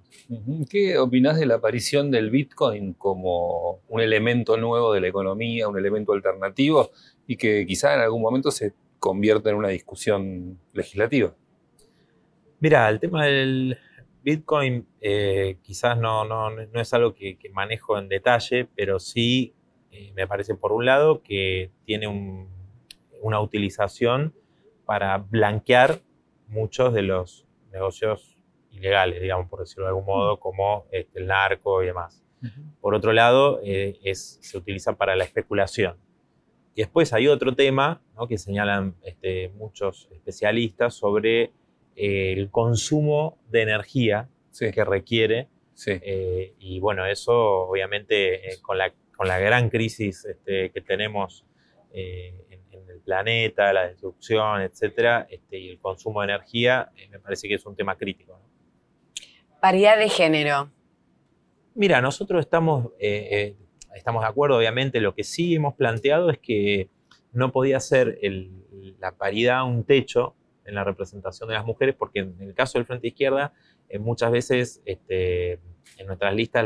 ¿Qué 0.69 0.97
opinás 0.99 1.39
de 1.39 1.47
la 1.47 1.55
aparición 1.55 2.11
del 2.11 2.29
Bitcoin 2.29 2.93
como 2.93 3.81
un 3.87 3.99
elemento 3.99 4.57
nuevo 4.57 4.93
de 4.93 5.01
la 5.01 5.07
economía, 5.07 5.67
un 5.67 5.77
elemento 5.77 6.13
alternativo 6.13 6.91
y 7.25 7.35
que 7.35 7.65
quizá 7.65 7.95
en 7.95 8.01
algún 8.01 8.21
momento 8.21 8.51
se 8.51 8.73
convierta 8.99 9.49
en 9.49 9.55
una 9.55 9.69
discusión 9.69 10.59
legislativa? 10.73 11.33
Mira, 12.59 12.87
el 12.89 12.99
tema 12.99 13.25
del 13.25 13.77
Bitcoin 14.23 14.87
eh, 15.01 15.57
quizás 15.63 15.97
no, 15.97 16.25
no, 16.25 16.51
no, 16.51 16.81
es 16.81 16.93
algo 16.93 17.15
que, 17.15 17.39
manejo 17.53 17.97
en 17.97 18.07
detalle, 18.07 18.67
pero 18.75 18.99
sí 18.99 19.55
eh, 19.91 20.11
me 20.15 20.27
parece 20.27 20.55
por 20.55 20.71
un 20.71 20.85
lado 20.85 21.21
que 21.21 21.71
tiene 21.85 22.07
un 22.07 22.57
una 23.21 23.41
utilización 23.41 24.33
para 24.85 25.17
blanquear 25.17 25.99
muchos 26.47 26.93
de 26.93 27.01
los 27.01 27.45
negocios 27.71 28.37
ilegales, 28.71 29.21
digamos, 29.21 29.49
por 29.49 29.59
decirlo 29.59 29.85
de 29.85 29.89
algún 29.89 30.05
modo, 30.05 30.39
como 30.39 30.85
este, 30.91 31.19
el 31.19 31.27
narco 31.27 31.83
y 31.83 31.87
demás. 31.87 32.23
Por 32.81 32.93
otro 32.93 33.13
lado, 33.13 33.59
eh, 33.63 33.97
es, 34.03 34.37
se 34.41 34.57
utiliza 34.57 34.95
para 34.95 35.15
la 35.15 35.23
especulación. 35.23 35.97
Y 36.75 36.81
después 36.81 37.11
hay 37.11 37.27
otro 37.27 37.55
tema 37.55 38.01
que 38.29 38.37
señalan 38.37 38.95
este, 39.03 39.49
muchos 39.49 40.07
especialistas 40.11 40.93
sobre 40.93 41.51
eh, 41.95 42.33
el 42.33 42.51
consumo 42.51 43.39
de 43.49 43.63
energía 43.63 44.29
que 44.57 44.85
requiere. 44.85 45.49
Eh, 45.87 46.53
y 46.59 46.79
bueno, 46.79 47.05
eso 47.05 47.33
obviamente 47.67 48.41
con, 48.61 48.77
la, 48.77 48.93
con 49.17 49.27
la 49.27 49.39
gran 49.39 49.69
crisis 49.69 50.23
este, 50.25 50.71
que 50.71 50.81
tenemos 50.81 51.45
planeta, 53.07 53.71
la 53.71 53.87
destrucción, 53.87 54.61
etcétera, 54.61 55.27
este, 55.29 55.57
y 55.57 55.69
el 55.69 55.79
consumo 55.79 56.19
de 56.19 56.25
energía, 56.25 56.91
eh, 56.97 57.07
me 57.09 57.19
parece 57.19 57.47
que 57.47 57.53
es 57.53 57.65
un 57.65 57.73
tema 57.73 57.95
crítico. 57.95 58.37
Paridad 59.61 59.97
de 59.97 60.09
género. 60.09 60.69
Mira, 61.73 62.01
nosotros 62.01 62.41
estamos, 62.41 62.87
eh, 62.99 63.29
eh, 63.31 63.55
estamos 63.95 64.23
de 64.23 64.27
acuerdo, 64.27 64.57
obviamente, 64.57 64.99
lo 64.99 65.15
que 65.15 65.23
sí 65.23 65.55
hemos 65.55 65.75
planteado 65.75 66.29
es 66.29 66.37
que 66.39 66.89
no 67.31 67.53
podía 67.53 67.79
ser 67.79 68.19
la 68.99 69.15
paridad 69.15 69.63
un 69.63 69.85
techo 69.85 70.35
en 70.65 70.75
la 70.75 70.83
representación 70.83 71.47
de 71.47 71.55
las 71.55 71.65
mujeres, 71.65 71.95
porque 71.97 72.19
en 72.19 72.41
el 72.41 72.53
caso 72.53 72.77
del 72.77 72.85
Frente 72.85 73.07
Izquierda, 73.07 73.53
muchas 73.99 74.31
veces 74.31 74.81
este, 74.85 75.53
en 75.97 76.07
nuestras 76.07 76.35
listas 76.35 76.65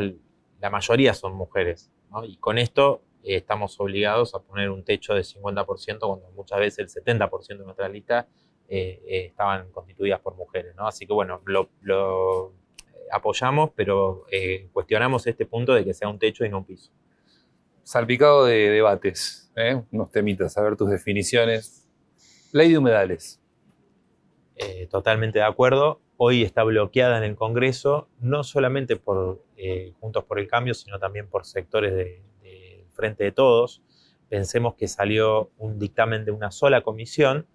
la 0.60 0.70
mayoría 0.72 1.14
son 1.14 1.36
mujeres. 1.36 1.92
¿No? 2.12 2.24
Y 2.24 2.38
con 2.38 2.58
esto 2.58 3.02
eh, 3.24 3.38
estamos 3.38 3.80
obligados 3.80 4.34
a 4.36 4.40
poner 4.40 4.70
un 4.70 4.84
techo 4.84 5.14
de 5.14 5.22
50% 5.22 6.00
cuando 6.00 6.32
muchas 6.36 6.60
veces 6.60 6.96
el 6.96 7.04
70% 7.04 7.48
de 7.48 7.64
nuestras 7.64 7.92
listas 7.92 8.26
eh, 8.68 9.02
eh, 9.06 9.26
estaban 9.28 9.72
constituidas 9.72 10.20
por 10.20 10.36
mujeres. 10.36 10.76
¿no? 10.76 10.88
Así 10.88 11.06
que 11.06 11.14
bueno, 11.14 11.42
lo, 11.46 11.70
lo 11.82 12.54
apoyamos, 13.12 13.72
pero 13.76 14.26
cuestionamos 14.72 15.28
este 15.28 15.46
punto 15.46 15.74
de 15.74 15.84
que 15.84 15.94
sea 15.94 16.08
un 16.10 16.18
techo 16.18 16.46
y 16.46 16.50
no 16.50 16.60
un 16.60 16.66
piso. 16.66 16.92
Salpicado 17.84 18.46
de 18.46 18.70
debates, 18.70 19.52
unos 19.92 20.12
temitas, 20.12 20.58
a 20.58 20.62
ver 20.62 20.78
tus 20.78 20.90
definiciones. 20.90 21.90
Ley 22.54 22.72
de 22.72 22.78
humedales. 22.78 23.42
totalmente 24.90 25.40
de 25.40 25.46
acuerdo 25.46 26.00
hoy 26.24 26.44
está 26.44 26.62
bloqueada 26.62 27.18
en 27.18 27.24
el 27.24 27.36
Congreso, 27.36 28.08
no 28.20 28.44
solamente 28.44 28.96
por 28.96 29.44
eh, 29.58 29.94
Juntos 30.00 30.24
por 30.26 30.38
el 30.38 30.48
Cambio, 30.48 30.76
sino 30.76 31.00
también 31.00 31.28
por 31.28 31.48
sectores 31.48 31.96
del 31.96 32.22
de 32.44 32.86
Frente 32.92 33.24
de 33.24 33.32
Todos. 33.32 33.82
Pensemos 34.30 34.76
que 34.76 34.88
salió 34.88 35.50
un 35.58 35.80
dictamen 35.80 36.24
de 36.24 36.30
una 36.30 36.52
sola 36.52 36.82
comisión, 36.82 37.48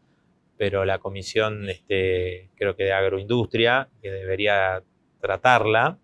pero 0.56 0.84
la 0.84 0.98
comisión, 0.98 1.68
este, 1.68 2.50
creo 2.56 2.74
que 2.74 2.82
de 2.82 2.92
agroindustria, 2.92 3.88
que 4.02 4.10
debería 4.10 4.82
tratarla, 5.20 6.00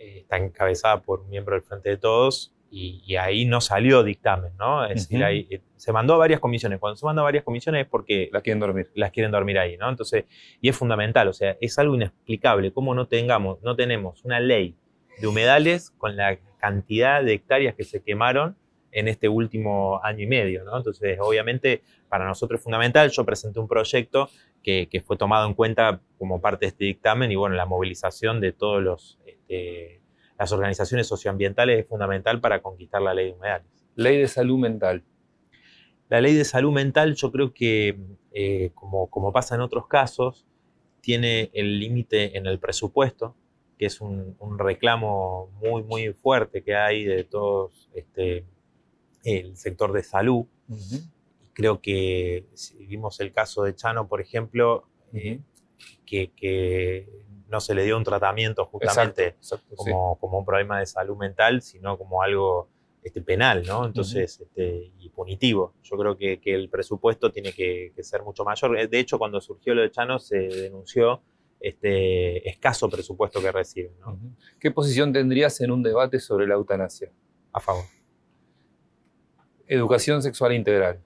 eh, 0.00 0.18
está 0.22 0.38
encabezada 0.38 1.00
por 1.00 1.20
un 1.20 1.30
miembro 1.30 1.54
del 1.54 1.62
Frente 1.62 1.90
de 1.90 1.96
Todos, 1.96 2.52
y, 2.76 3.16
ahí 3.16 3.44
no 3.44 3.60
salió 3.60 4.02
dictamen, 4.02 4.52
¿no? 4.58 4.84
Es 4.84 5.08
decir, 5.08 5.22
ahí, 5.22 5.46
eh, 5.48 5.60
se 5.76 5.92
mandó 5.92 6.14
a 6.14 6.18
varias 6.18 6.40
comisiones. 6.40 6.80
Cuando 6.80 6.96
se 6.96 7.06
manda 7.06 7.22
a 7.22 7.24
varias 7.24 7.44
comisiones 7.44 7.82
es 7.82 7.88
porque... 7.88 8.28
Las 8.32 8.42
quieren 8.42 8.58
dormir. 8.58 8.90
Las 8.94 9.12
quieren 9.12 9.30
dormir 9.30 9.60
ahí, 9.60 9.76
¿no? 9.76 9.88
Entonces, 9.88 10.24
y 10.60 10.68
es 10.68 10.76
fundamental, 10.76 11.28
o 11.28 11.32
sea, 11.32 11.56
es 11.60 11.78
algo 11.78 11.94
inexplicable 11.94 12.72
cómo 12.72 12.92
no 12.94 13.06
tengamos, 13.06 13.62
no 13.62 13.76
tenemos 13.76 14.24
una 14.24 14.40
ley 14.40 14.74
de 15.20 15.26
humedales 15.28 15.90
con 15.98 16.16
la 16.16 16.36
cantidad 16.58 17.22
de 17.22 17.34
hectáreas 17.34 17.76
que 17.76 17.84
se 17.84 18.02
quemaron 18.02 18.56
en 18.90 19.06
este 19.06 19.28
último 19.28 20.00
año 20.02 20.24
y 20.24 20.26
medio, 20.26 20.64
¿no? 20.64 20.76
Entonces, 20.76 21.18
obviamente, 21.20 21.82
para 22.08 22.26
nosotros 22.26 22.58
es 22.58 22.64
fundamental. 22.64 23.08
Yo 23.10 23.24
presenté 23.24 23.60
un 23.60 23.68
proyecto 23.68 24.30
que, 24.64 24.88
que 24.90 25.00
fue 25.00 25.16
tomado 25.16 25.46
en 25.46 25.54
cuenta 25.54 26.00
como 26.18 26.40
parte 26.40 26.64
de 26.64 26.70
este 26.70 26.84
dictamen 26.86 27.30
y, 27.30 27.36
bueno, 27.36 27.54
la 27.54 27.66
movilización 27.66 28.40
de 28.40 28.50
todos 28.50 28.82
los... 28.82 29.18
Este, 29.26 30.03
las 30.38 30.52
organizaciones 30.52 31.06
socioambientales 31.06 31.80
es 31.80 31.88
fundamental 31.88 32.40
para 32.40 32.60
conquistar 32.60 33.02
la 33.02 33.14
ley 33.14 33.26
de 33.26 33.32
humedales. 33.32 33.66
Ley 33.94 34.18
de 34.18 34.28
salud 34.28 34.58
mental. 34.58 35.04
La 36.08 36.20
ley 36.20 36.34
de 36.34 36.44
salud 36.44 36.72
mental 36.72 37.14
yo 37.14 37.30
creo 37.32 37.54
que, 37.54 37.98
eh, 38.32 38.70
como, 38.74 39.08
como, 39.08 39.32
pasa 39.32 39.54
en 39.54 39.60
otros 39.60 39.86
casos, 39.86 40.46
tiene 41.00 41.50
el 41.54 41.78
límite 41.78 42.36
en 42.36 42.46
el 42.46 42.58
presupuesto, 42.58 43.36
que 43.78 43.86
es 43.86 44.00
un, 44.00 44.36
reclamo 44.58 45.50
muy, 45.60 45.82
muy 45.82 46.12
fuerte 46.12 46.62
que 46.62 46.74
hay 46.74 47.04
de 47.04 47.24
todo 47.24 47.72
este, 47.94 48.44
el 49.24 49.56
sector 49.56 49.92
de 49.92 50.02
salud. 50.02 50.46
Creo 51.52 51.80
que 51.80 52.46
si 52.54 52.86
vimos 52.86 53.20
el 53.20 53.32
caso 53.32 53.62
de 53.62 53.74
Chano, 53.74 54.08
por 54.08 54.20
ejemplo, 54.20 54.88
eh, 55.12 55.40
que, 56.04 56.32
que, 56.36 57.08
no 57.48 57.60
se 57.60 57.74
le 57.74 57.84
dio 57.84 57.96
un 57.96 58.04
tratamiento 58.04 58.66
justamente 58.66 59.36
como, 59.74 60.18
como, 60.18 60.38
un 60.38 60.44
problema 60.44 60.80
de 60.80 60.86
salud 60.86 61.16
mental, 61.16 61.62
sino 61.62 61.96
como 61.98 62.22
algo 62.22 62.68
este, 63.02 63.20
penal, 63.20 63.64
¿no? 63.66 63.84
Entonces, 63.84 64.40
este, 64.40 64.92
y 64.98 65.08
punitivo. 65.10 65.74
Yo 65.82 65.96
creo 65.96 66.16
que, 66.16 66.40
que 66.40 66.54
el 66.54 66.68
presupuesto 66.68 67.30
tiene 67.30 67.52
que, 67.52 67.92
ser 68.00 68.22
mucho 68.22 68.44
mayor. 68.44 68.78
Eh, 68.78 68.88
de 68.88 68.98
hecho, 68.98 69.18
cuando 69.18 69.40
surgió 69.40 69.74
lo 69.74 69.82
de 69.82 69.90
Chano, 69.90 70.18
se 70.18 70.36
denunció 70.38 71.22
este 71.60 72.48
escaso 72.48 72.88
presupuesto 72.88 73.40
que 73.40 73.52
reciben. 73.52 73.92
¿no? 74.00 74.18
¿Qué 74.58 74.70
posición 74.70 75.12
tendrías 75.12 75.60
en 75.60 75.70
un 75.70 75.82
debate 75.82 76.18
sobre 76.18 76.46
la 76.46 76.54
eutanasia? 76.54 77.10
A 77.52 77.60
favor. 77.60 77.84
Educación 79.66 80.22
sexual 80.22 80.52
integral 80.52 81.00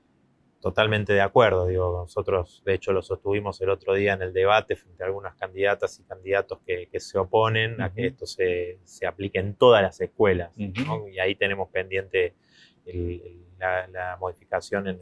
totalmente 0.60 1.12
de 1.12 1.20
acuerdo. 1.20 1.66
Digo, 1.66 2.02
nosotros, 2.02 2.62
de 2.64 2.74
hecho, 2.74 2.92
lo 2.92 3.02
sostuvimos 3.02 3.60
el 3.60 3.70
otro 3.70 3.94
día 3.94 4.14
en 4.14 4.22
el 4.22 4.32
debate 4.32 4.76
frente 4.76 5.02
a 5.02 5.06
algunas 5.06 5.34
candidatas 5.36 5.98
y 6.00 6.04
candidatos 6.04 6.58
que, 6.66 6.88
se 6.98 7.18
oponen 7.18 7.80
a 7.80 7.92
que 7.92 8.06
esto 8.08 8.26
se, 8.26 8.78
aplique 9.06 9.38
en 9.38 9.54
todas 9.54 9.82
las 9.82 10.00
escuelas. 10.00 10.50
Y 10.56 11.18
ahí 11.18 11.34
tenemos 11.34 11.68
pendiente 11.68 12.34
la, 13.58 14.16
modificación 14.20 14.88
en 14.88 15.00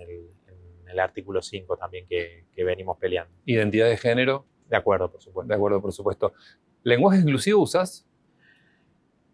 el, 0.89 1.01
artículo 1.01 1.43
5 1.43 1.77
también 1.77 2.07
que, 2.07 2.45
venimos 2.57 2.99
peleando. 2.99 3.33
¿Identidad 3.45 3.89
de 3.89 3.97
género? 3.97 4.47
De 4.69 4.77
acuerdo, 4.77 5.11
por 5.11 5.23
supuesto. 5.23 5.49
De 5.49 5.55
acuerdo, 5.55 5.81
por 5.81 5.93
supuesto. 5.93 6.33
¿Lenguaje 6.83 7.21
inclusivo 7.21 7.63
usas? 7.63 8.07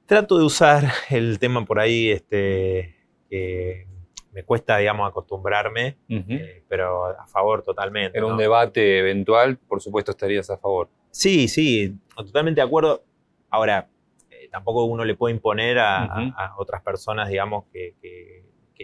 Trato 0.06 0.38
de 0.38 0.44
usar 0.44 0.84
el 1.10 1.38
tema 1.38 1.64
por 1.64 1.78
ahí 1.78 2.10
este, 2.10 2.96
que 3.30 3.86
me 4.32 4.44
cuesta, 4.44 4.78
digamos, 4.78 5.08
acostumbrarme, 5.08 5.98
eh, 6.08 6.64
pero 6.66 7.04
a 7.04 7.26
favor 7.26 7.62
totalmente. 7.62 8.16
En 8.18 8.24
un 8.24 8.38
debate 8.38 8.98
eventual, 8.98 9.58
por 9.58 9.80
supuesto, 9.82 10.10
estarías 10.10 10.48
a 10.50 10.56
favor. 10.56 10.88
Sí, 11.10 11.48
sí, 11.48 11.94
totalmente 12.16 12.60
de 12.60 12.66
acuerdo. 12.66 13.04
Ahora, 13.50 13.90
eh, 14.30 14.48
tampoco 14.50 14.84
uno 14.84 15.04
le 15.04 15.14
puede 15.14 15.34
imponer 15.34 15.78
a, 15.78 16.54
otras 16.56 16.82
personas, 16.82 17.28
digamos, 17.28 17.64
que, 17.72 17.94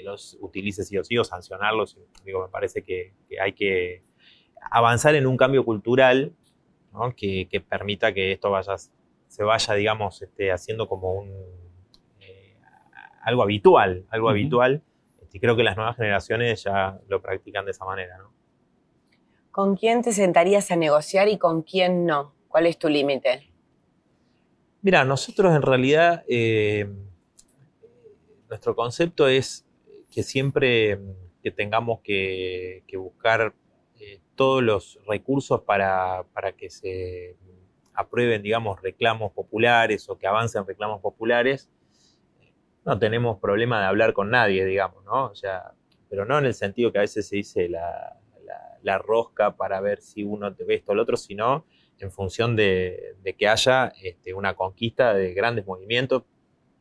los 0.04 0.38
utilice 0.40 0.84
sí 0.84 0.96
o 0.96 1.02
sí 1.02 1.18
o 1.18 1.24
sancionarlos. 1.24 1.98
Digo, 2.24 2.42
me 2.42 2.48
parece 2.48 2.84
que, 2.84 3.14
hay 3.42 3.52
que 3.52 4.04
avanzar 4.70 5.16
en 5.16 5.26
un 5.26 5.36
cambio 5.36 5.64
cultural 5.64 6.32
que, 7.16 7.64
permita 7.68 8.14
que 8.14 8.30
esto 8.30 8.50
vaya, 8.50 8.76
se 8.76 9.42
vaya, 9.42 9.74
digamos, 9.74 10.22
este, 10.22 10.52
haciendo 10.52 10.86
como 10.86 11.14
un 11.14 11.30
eh, 12.20 12.54
algo 13.22 13.42
habitual, 13.42 14.04
algo 14.10 14.28
habitual 14.28 14.84
y 15.32 15.40
creo 15.40 15.56
que 15.56 15.62
las 15.62 15.76
nuevas 15.76 15.96
generaciones 15.96 16.62
ya 16.62 16.98
lo 17.08 17.20
practican 17.20 17.64
de 17.64 17.72
esa 17.72 17.84
manera, 17.84 18.18
¿no? 18.18 18.32
¿Con 19.50 19.76
quién 19.76 20.02
te 20.02 20.12
sentarías 20.12 20.70
a 20.70 20.76
negociar 20.76 21.28
y 21.28 21.38
con 21.38 21.62
quién 21.62 22.06
no? 22.06 22.34
¿Cuál 22.48 22.66
es 22.66 22.78
tu 22.78 22.88
límite? 22.88 23.50
Mira, 24.82 25.04
nosotros 25.04 25.54
en 25.54 25.62
realidad, 25.62 26.24
eh, 26.28 26.88
nuestro 28.48 28.76
concepto 28.76 29.26
es 29.26 29.66
que 30.10 30.22
siempre 30.22 30.98
que 31.42 31.50
tengamos 31.50 32.00
que, 32.00 32.84
buscar 32.96 33.52
eh, 33.98 34.20
todos 34.34 34.62
los 34.62 34.98
recursos 35.06 35.62
para, 35.62 36.24
para, 36.32 36.52
que 36.52 36.70
se 36.70 37.36
aprueben, 37.94 38.42
digamos, 38.42 38.80
reclamos 38.80 39.32
populares 39.32 40.08
o 40.08 40.18
que 40.18 40.26
avancen 40.26 40.66
reclamos 40.66 41.00
populares, 41.00 41.68
no 42.88 42.98
tenemos 42.98 43.38
problema 43.38 43.80
de 43.80 43.84
hablar 43.84 44.14
con 44.14 44.30
nadie, 44.30 44.64
digamos, 44.64 45.04
¿no? 45.04 45.26
O 45.26 45.34
sea, 45.34 45.74
pero 46.08 46.24
no 46.24 46.38
en 46.38 46.46
el 46.46 46.54
sentido 46.54 46.90
que 46.90 46.96
a 46.96 47.02
veces 47.02 47.28
se 47.28 47.36
dice 47.36 47.68
la, 47.68 48.14
rosca 49.00 49.54
para 49.54 49.82
ver 49.82 50.00
si 50.00 50.24
uno 50.24 50.54
te 50.54 50.64
ve 50.64 50.76
esto 50.76 50.92
o 50.92 50.94
lo 50.94 51.02
otro, 51.02 51.18
sino 51.18 51.66
en 51.98 52.10
función 52.10 52.56
de, 52.56 53.16
que 53.36 53.46
haya 53.46 53.92
este, 54.02 54.32
una 54.32 54.54
conquista 54.54 55.12
de 55.12 55.34
grandes 55.34 55.66
movimientos, 55.66 56.22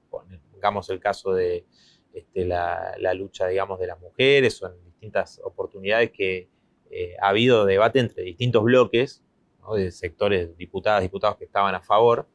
pongamos 0.09 0.89
el 0.89 1.01
caso 1.01 1.33
de 1.33 1.65
este, 2.13 2.45
la, 2.45 3.13
lucha, 3.13 3.45
digamos, 3.47 3.77
de 3.77 3.87
las 3.87 3.99
mujeres 3.99 4.63
o 4.63 4.67
en 4.67 4.81
distintas 4.85 5.41
oportunidades 5.43 6.11
que 6.11 6.47
eh, 6.89 7.17
ha 7.19 7.27
habido 7.27 7.65
debate 7.65 7.99
entre 7.99 8.23
distintos 8.23 8.63
bloques, 8.63 9.21
de 9.75 9.91
sectores, 9.91 10.55
diputadas, 10.55 11.01
diputados 11.01 11.35
que 11.35 11.43
estaban 11.43 11.75
a 11.75 11.81
favor, 11.81 12.29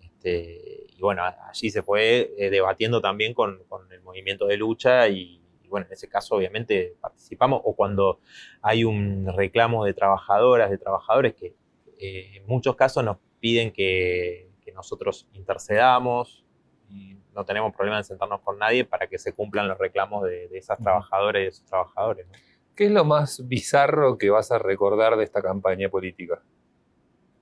este, 0.00 0.75
y 0.96 1.02
bueno, 1.02 1.22
allí 1.24 1.70
se 1.70 1.82
fue 1.82 2.32
eh, 2.38 2.48
debatiendo 2.48 3.02
también 3.02 3.34
con, 3.34 3.60
el 3.90 4.00
movimiento 4.00 4.46
de 4.46 4.56
lucha 4.56 5.08
y, 5.08 5.42
bueno, 5.68 5.86
en 5.86 5.92
ese 5.92 6.08
caso 6.08 6.36
obviamente 6.36 6.96
participamos 7.00 7.60
o 7.64 7.74
cuando 7.74 8.20
hay 8.62 8.84
un 8.84 9.30
reclamo 9.36 9.84
de 9.84 9.92
trabajadoras, 9.92 10.70
de 10.70 10.78
trabajadores 10.78 11.34
que 11.34 11.54
eh, 11.98 12.38
en 12.38 12.46
muchos 12.46 12.76
casos 12.76 13.04
nos 13.04 13.18
piden 13.40 13.72
que, 13.72 14.44
nosotros 14.74 15.26
intercedamos 15.32 16.44
y 16.90 17.16
no 17.34 17.46
tenemos 17.46 17.74
problema 17.74 17.96
en 17.96 18.04
sentarnos 18.04 18.42
con 18.42 18.58
nadie 18.58 18.84
para 18.84 19.06
que 19.06 19.16
se 19.16 19.32
cumplan 19.32 19.68
los 19.68 19.78
reclamos 19.78 20.24
de, 20.24 20.50
esas 20.52 20.76
trabajadoras 20.76 21.40
y 21.40 21.42
de 21.44 21.48
esos 21.48 21.64
trabajadores. 21.64 22.26
¿Qué 22.74 22.84
es 22.84 22.90
lo 22.90 23.02
más 23.02 23.48
bizarro 23.48 24.18
que 24.18 24.28
vas 24.28 24.52
a 24.52 24.58
recordar 24.58 25.16
de 25.16 25.24
esta 25.24 25.40
campaña 25.40 25.88
política? 25.88 26.42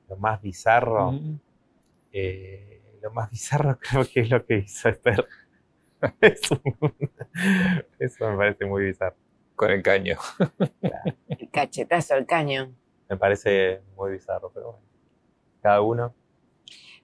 Lo 0.08 0.16
más 0.16 0.40
bizarro 0.40 1.18
lo 3.04 3.12
más 3.12 3.30
bizarro 3.30 3.78
creo 3.80 4.04
que 4.04 4.20
es 4.20 4.30
lo 4.30 4.44
que 4.44 4.58
hizo 4.58 4.88
Esther. 4.88 5.26
Eso 7.98 8.30
me 8.30 8.36
parece 8.36 8.64
muy 8.64 8.84
bizarro. 8.84 9.16
Con 9.54 9.70
el 9.70 9.82
caño. 9.82 10.16
El 11.28 11.50
cachetazo 11.50 12.14
al 12.14 12.26
caño. 12.26 12.74
Me 13.08 13.16
parece 13.16 13.82
muy 13.96 14.10
bizarro, 14.12 14.50
pero 14.52 14.72
bueno. 14.72 14.86
Cada 15.62 15.80
uno. 15.80 16.14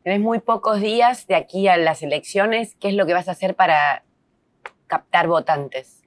Tenés 0.02 0.20
muy 0.20 0.40
pocos 0.40 0.80
días 0.80 1.26
de 1.28 1.36
aquí 1.36 1.68
a 1.68 1.76
las 1.76 2.02
elecciones. 2.02 2.74
¿Qué 2.80 2.88
es 2.88 2.94
lo 2.94 3.06
que 3.06 3.14
vas 3.14 3.28
a 3.28 3.32
hacer 3.32 3.54
para 3.54 4.04
captar 4.88 5.28
votantes? 5.28 6.02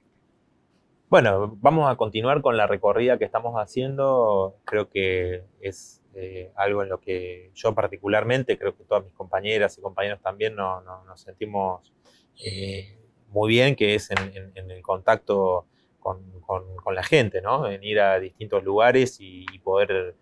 Bueno, 1.08 1.56
vamos 1.60 1.90
a 1.90 1.96
continuar 1.96 2.42
con 2.42 2.56
la 2.56 2.66
recorrida 2.66 3.18
que 3.18 3.24
estamos 3.24 3.54
haciendo. 3.54 4.60
Creo 4.64 4.90
que 4.90 5.46
es 5.60 6.03
eh, 6.16 6.52
algo 6.54 6.84
en 6.84 6.90
lo 6.90 7.00
que 7.00 7.50
yo 7.54 7.74
particularmente, 7.74 8.56
creo 8.56 8.76
que 8.76 8.84
todas 8.84 9.04
mis 9.04 9.12
compañeras 9.14 9.76
y 9.76 9.80
compañeros 9.80 10.20
también 10.22 10.54
no, 10.54 10.80
nos 10.80 11.20
sentimos 11.20 11.92
eh, 12.44 12.96
muy 13.30 13.48
bien, 13.48 13.74
que 13.74 13.96
es 13.96 14.10
en, 14.12 14.70
el 14.70 14.80
contacto 14.82 15.66
con, 15.98 16.22
la 16.94 17.02
gente, 17.02 17.42
¿no? 17.42 17.68
en 17.68 17.82
ir 17.82 17.98
a 17.98 18.20
distintos 18.20 18.62
lugares 18.62 19.16
y, 19.18 19.44
poder 19.64 20.14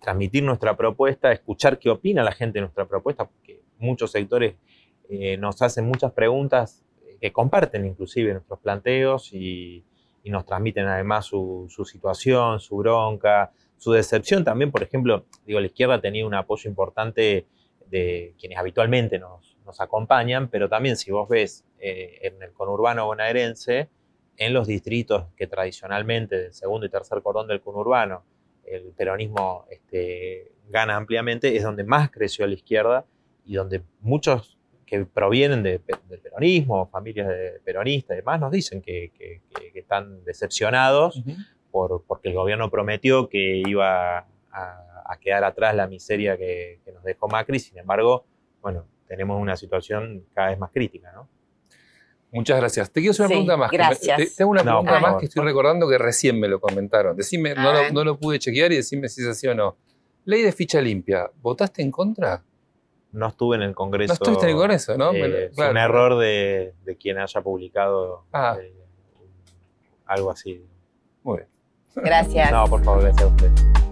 transmitir 0.00 0.44
nuestra 0.44 0.76
propuesta, 0.76 1.32
escuchar 1.32 1.80
qué 1.80 1.90
opina 1.90 2.22
la 2.22 2.32
gente 2.32 2.58
de 2.58 2.62
nuestra 2.62 2.86
propuesta, 2.86 3.26
porque 3.26 3.60
muchos 3.78 4.12
sectores 4.12 4.54
eh, 5.08 5.36
nos 5.36 5.60
hacen 5.62 5.84
muchas 5.84 6.12
preguntas 6.12 6.84
que 7.20 7.32
comparten 7.32 7.86
inclusive 7.86 8.32
nuestros 8.32 8.60
planteos 8.60 9.32
y, 9.32 9.84
nos 10.22 10.44
transmiten 10.44 10.86
además 10.86 11.26
su 11.26 11.66
situación, 11.84 12.60
su 12.60 12.76
bronca, 12.76 13.52
su 13.80 13.92
decepción 13.92 14.44
también, 14.44 14.70
por 14.70 14.82
ejemplo, 14.82 15.24
digo, 15.46 15.58
la 15.58 15.66
izquierda 15.66 16.02
tenido 16.02 16.26
un 16.26 16.34
apoyo 16.34 16.68
importante 16.68 17.46
de 17.86 18.34
quienes 18.38 18.58
habitualmente 18.58 19.18
nos, 19.18 19.56
acompañan, 19.78 20.48
pero 20.48 20.68
también 20.68 20.96
si 20.96 21.12
vos 21.12 21.28
ves 21.28 21.64
eh, 21.78 22.18
en 22.22 22.42
el 22.42 22.52
conurbano 22.52 23.06
bonaerense, 23.06 23.88
en 24.36 24.52
los 24.52 24.66
distritos 24.66 25.26
que 25.36 25.46
tradicionalmente 25.46 26.36
del 26.36 26.52
segundo 26.52 26.86
y 26.86 26.88
tercer 26.90 27.22
cordón 27.22 27.46
del 27.46 27.60
conurbano 27.60 28.24
el 28.64 28.92
peronismo 28.96 29.66
este, 29.70 30.52
gana 30.68 30.96
ampliamente, 30.96 31.56
es 31.56 31.62
donde 31.62 31.84
más 31.84 32.10
creció 32.10 32.46
la 32.48 32.54
izquierda 32.54 33.06
y 33.46 33.54
donde 33.54 33.82
muchos 34.00 34.58
que 34.84 35.04
provienen 35.04 35.62
del 35.62 35.80
peronismo, 35.80 36.88
familias 36.88 37.28
de 37.28 37.60
peronistas 37.64 38.16
y 38.16 38.18
demás, 38.18 38.40
nos 38.40 38.50
dicen 38.50 38.82
que, 38.82 39.12
están 39.72 40.24
decepcionados 40.24 41.22
porque 41.70 42.28
el 42.28 42.34
gobierno 42.34 42.70
prometió 42.70 43.28
que 43.28 43.62
iba 43.66 44.26
a, 44.52 45.16
quedar 45.20 45.44
atrás 45.44 45.74
la 45.74 45.86
miseria 45.86 46.38
que, 46.38 46.80
nos 46.94 47.02
dejó 47.02 47.28
Macri, 47.28 47.58
sin 47.58 47.76
embargo, 47.78 48.24
bueno, 48.62 48.86
tenemos 49.06 49.40
una 49.40 49.56
situación 49.56 50.24
cada 50.32 50.48
vez 50.50 50.58
más 50.58 50.70
crítica, 50.70 51.10
¿no? 51.12 51.28
Muchas 52.32 52.58
gracias. 52.58 52.92
Te 52.92 53.00
quiero 53.00 53.10
hacer 53.10 53.26
una 53.26 53.28
pregunta 53.28 53.56
más. 53.56 53.70
Gracias. 53.72 54.36
tengo 54.36 54.52
una 54.52 54.62
pregunta 54.62 55.00
más 55.00 55.16
que 55.16 55.26
estoy 55.26 55.44
recordando 55.44 55.88
que 55.88 55.98
recién 55.98 56.38
me 56.38 56.46
lo 56.46 56.60
comentaron. 56.60 57.16
Decime, 57.16 57.54
no 57.54 58.04
lo, 58.04 58.18
pude 58.18 58.38
chequear 58.38 58.70
y 58.72 58.76
decime 58.76 59.08
si 59.08 59.22
es 59.22 59.28
así 59.28 59.48
o 59.48 59.54
no. 59.54 59.76
Ley 60.26 60.42
de 60.42 60.52
ficha 60.52 60.80
limpia, 60.80 61.30
¿votaste 61.40 61.82
en 61.82 61.90
contra? 61.90 62.44
No 63.12 63.26
estuve 63.26 63.56
en 63.56 63.62
el 63.62 63.74
Congreso. 63.74 64.12
No 64.12 64.14
estuviste 64.14 64.44
en 64.44 64.50
el 64.50 64.56
Congreso, 64.56 64.96
¿no? 64.96 65.12
Eh, 65.12 65.50
un 65.56 65.76
error 65.76 66.18
de, 66.18 66.74
quien 67.00 67.18
haya 67.18 67.40
publicado 67.42 68.26
ah. 68.32 68.56
eh, 68.60 68.72
algo 70.06 70.30
así. 70.30 70.64
Muy 71.24 71.38
bien. 71.38 71.48
Gracias. 71.96 72.50
No, 72.50 72.66
por 72.66 72.84
favor, 72.84 73.02
gracias 73.02 73.22
a 73.22 73.26
usted. 73.26 73.89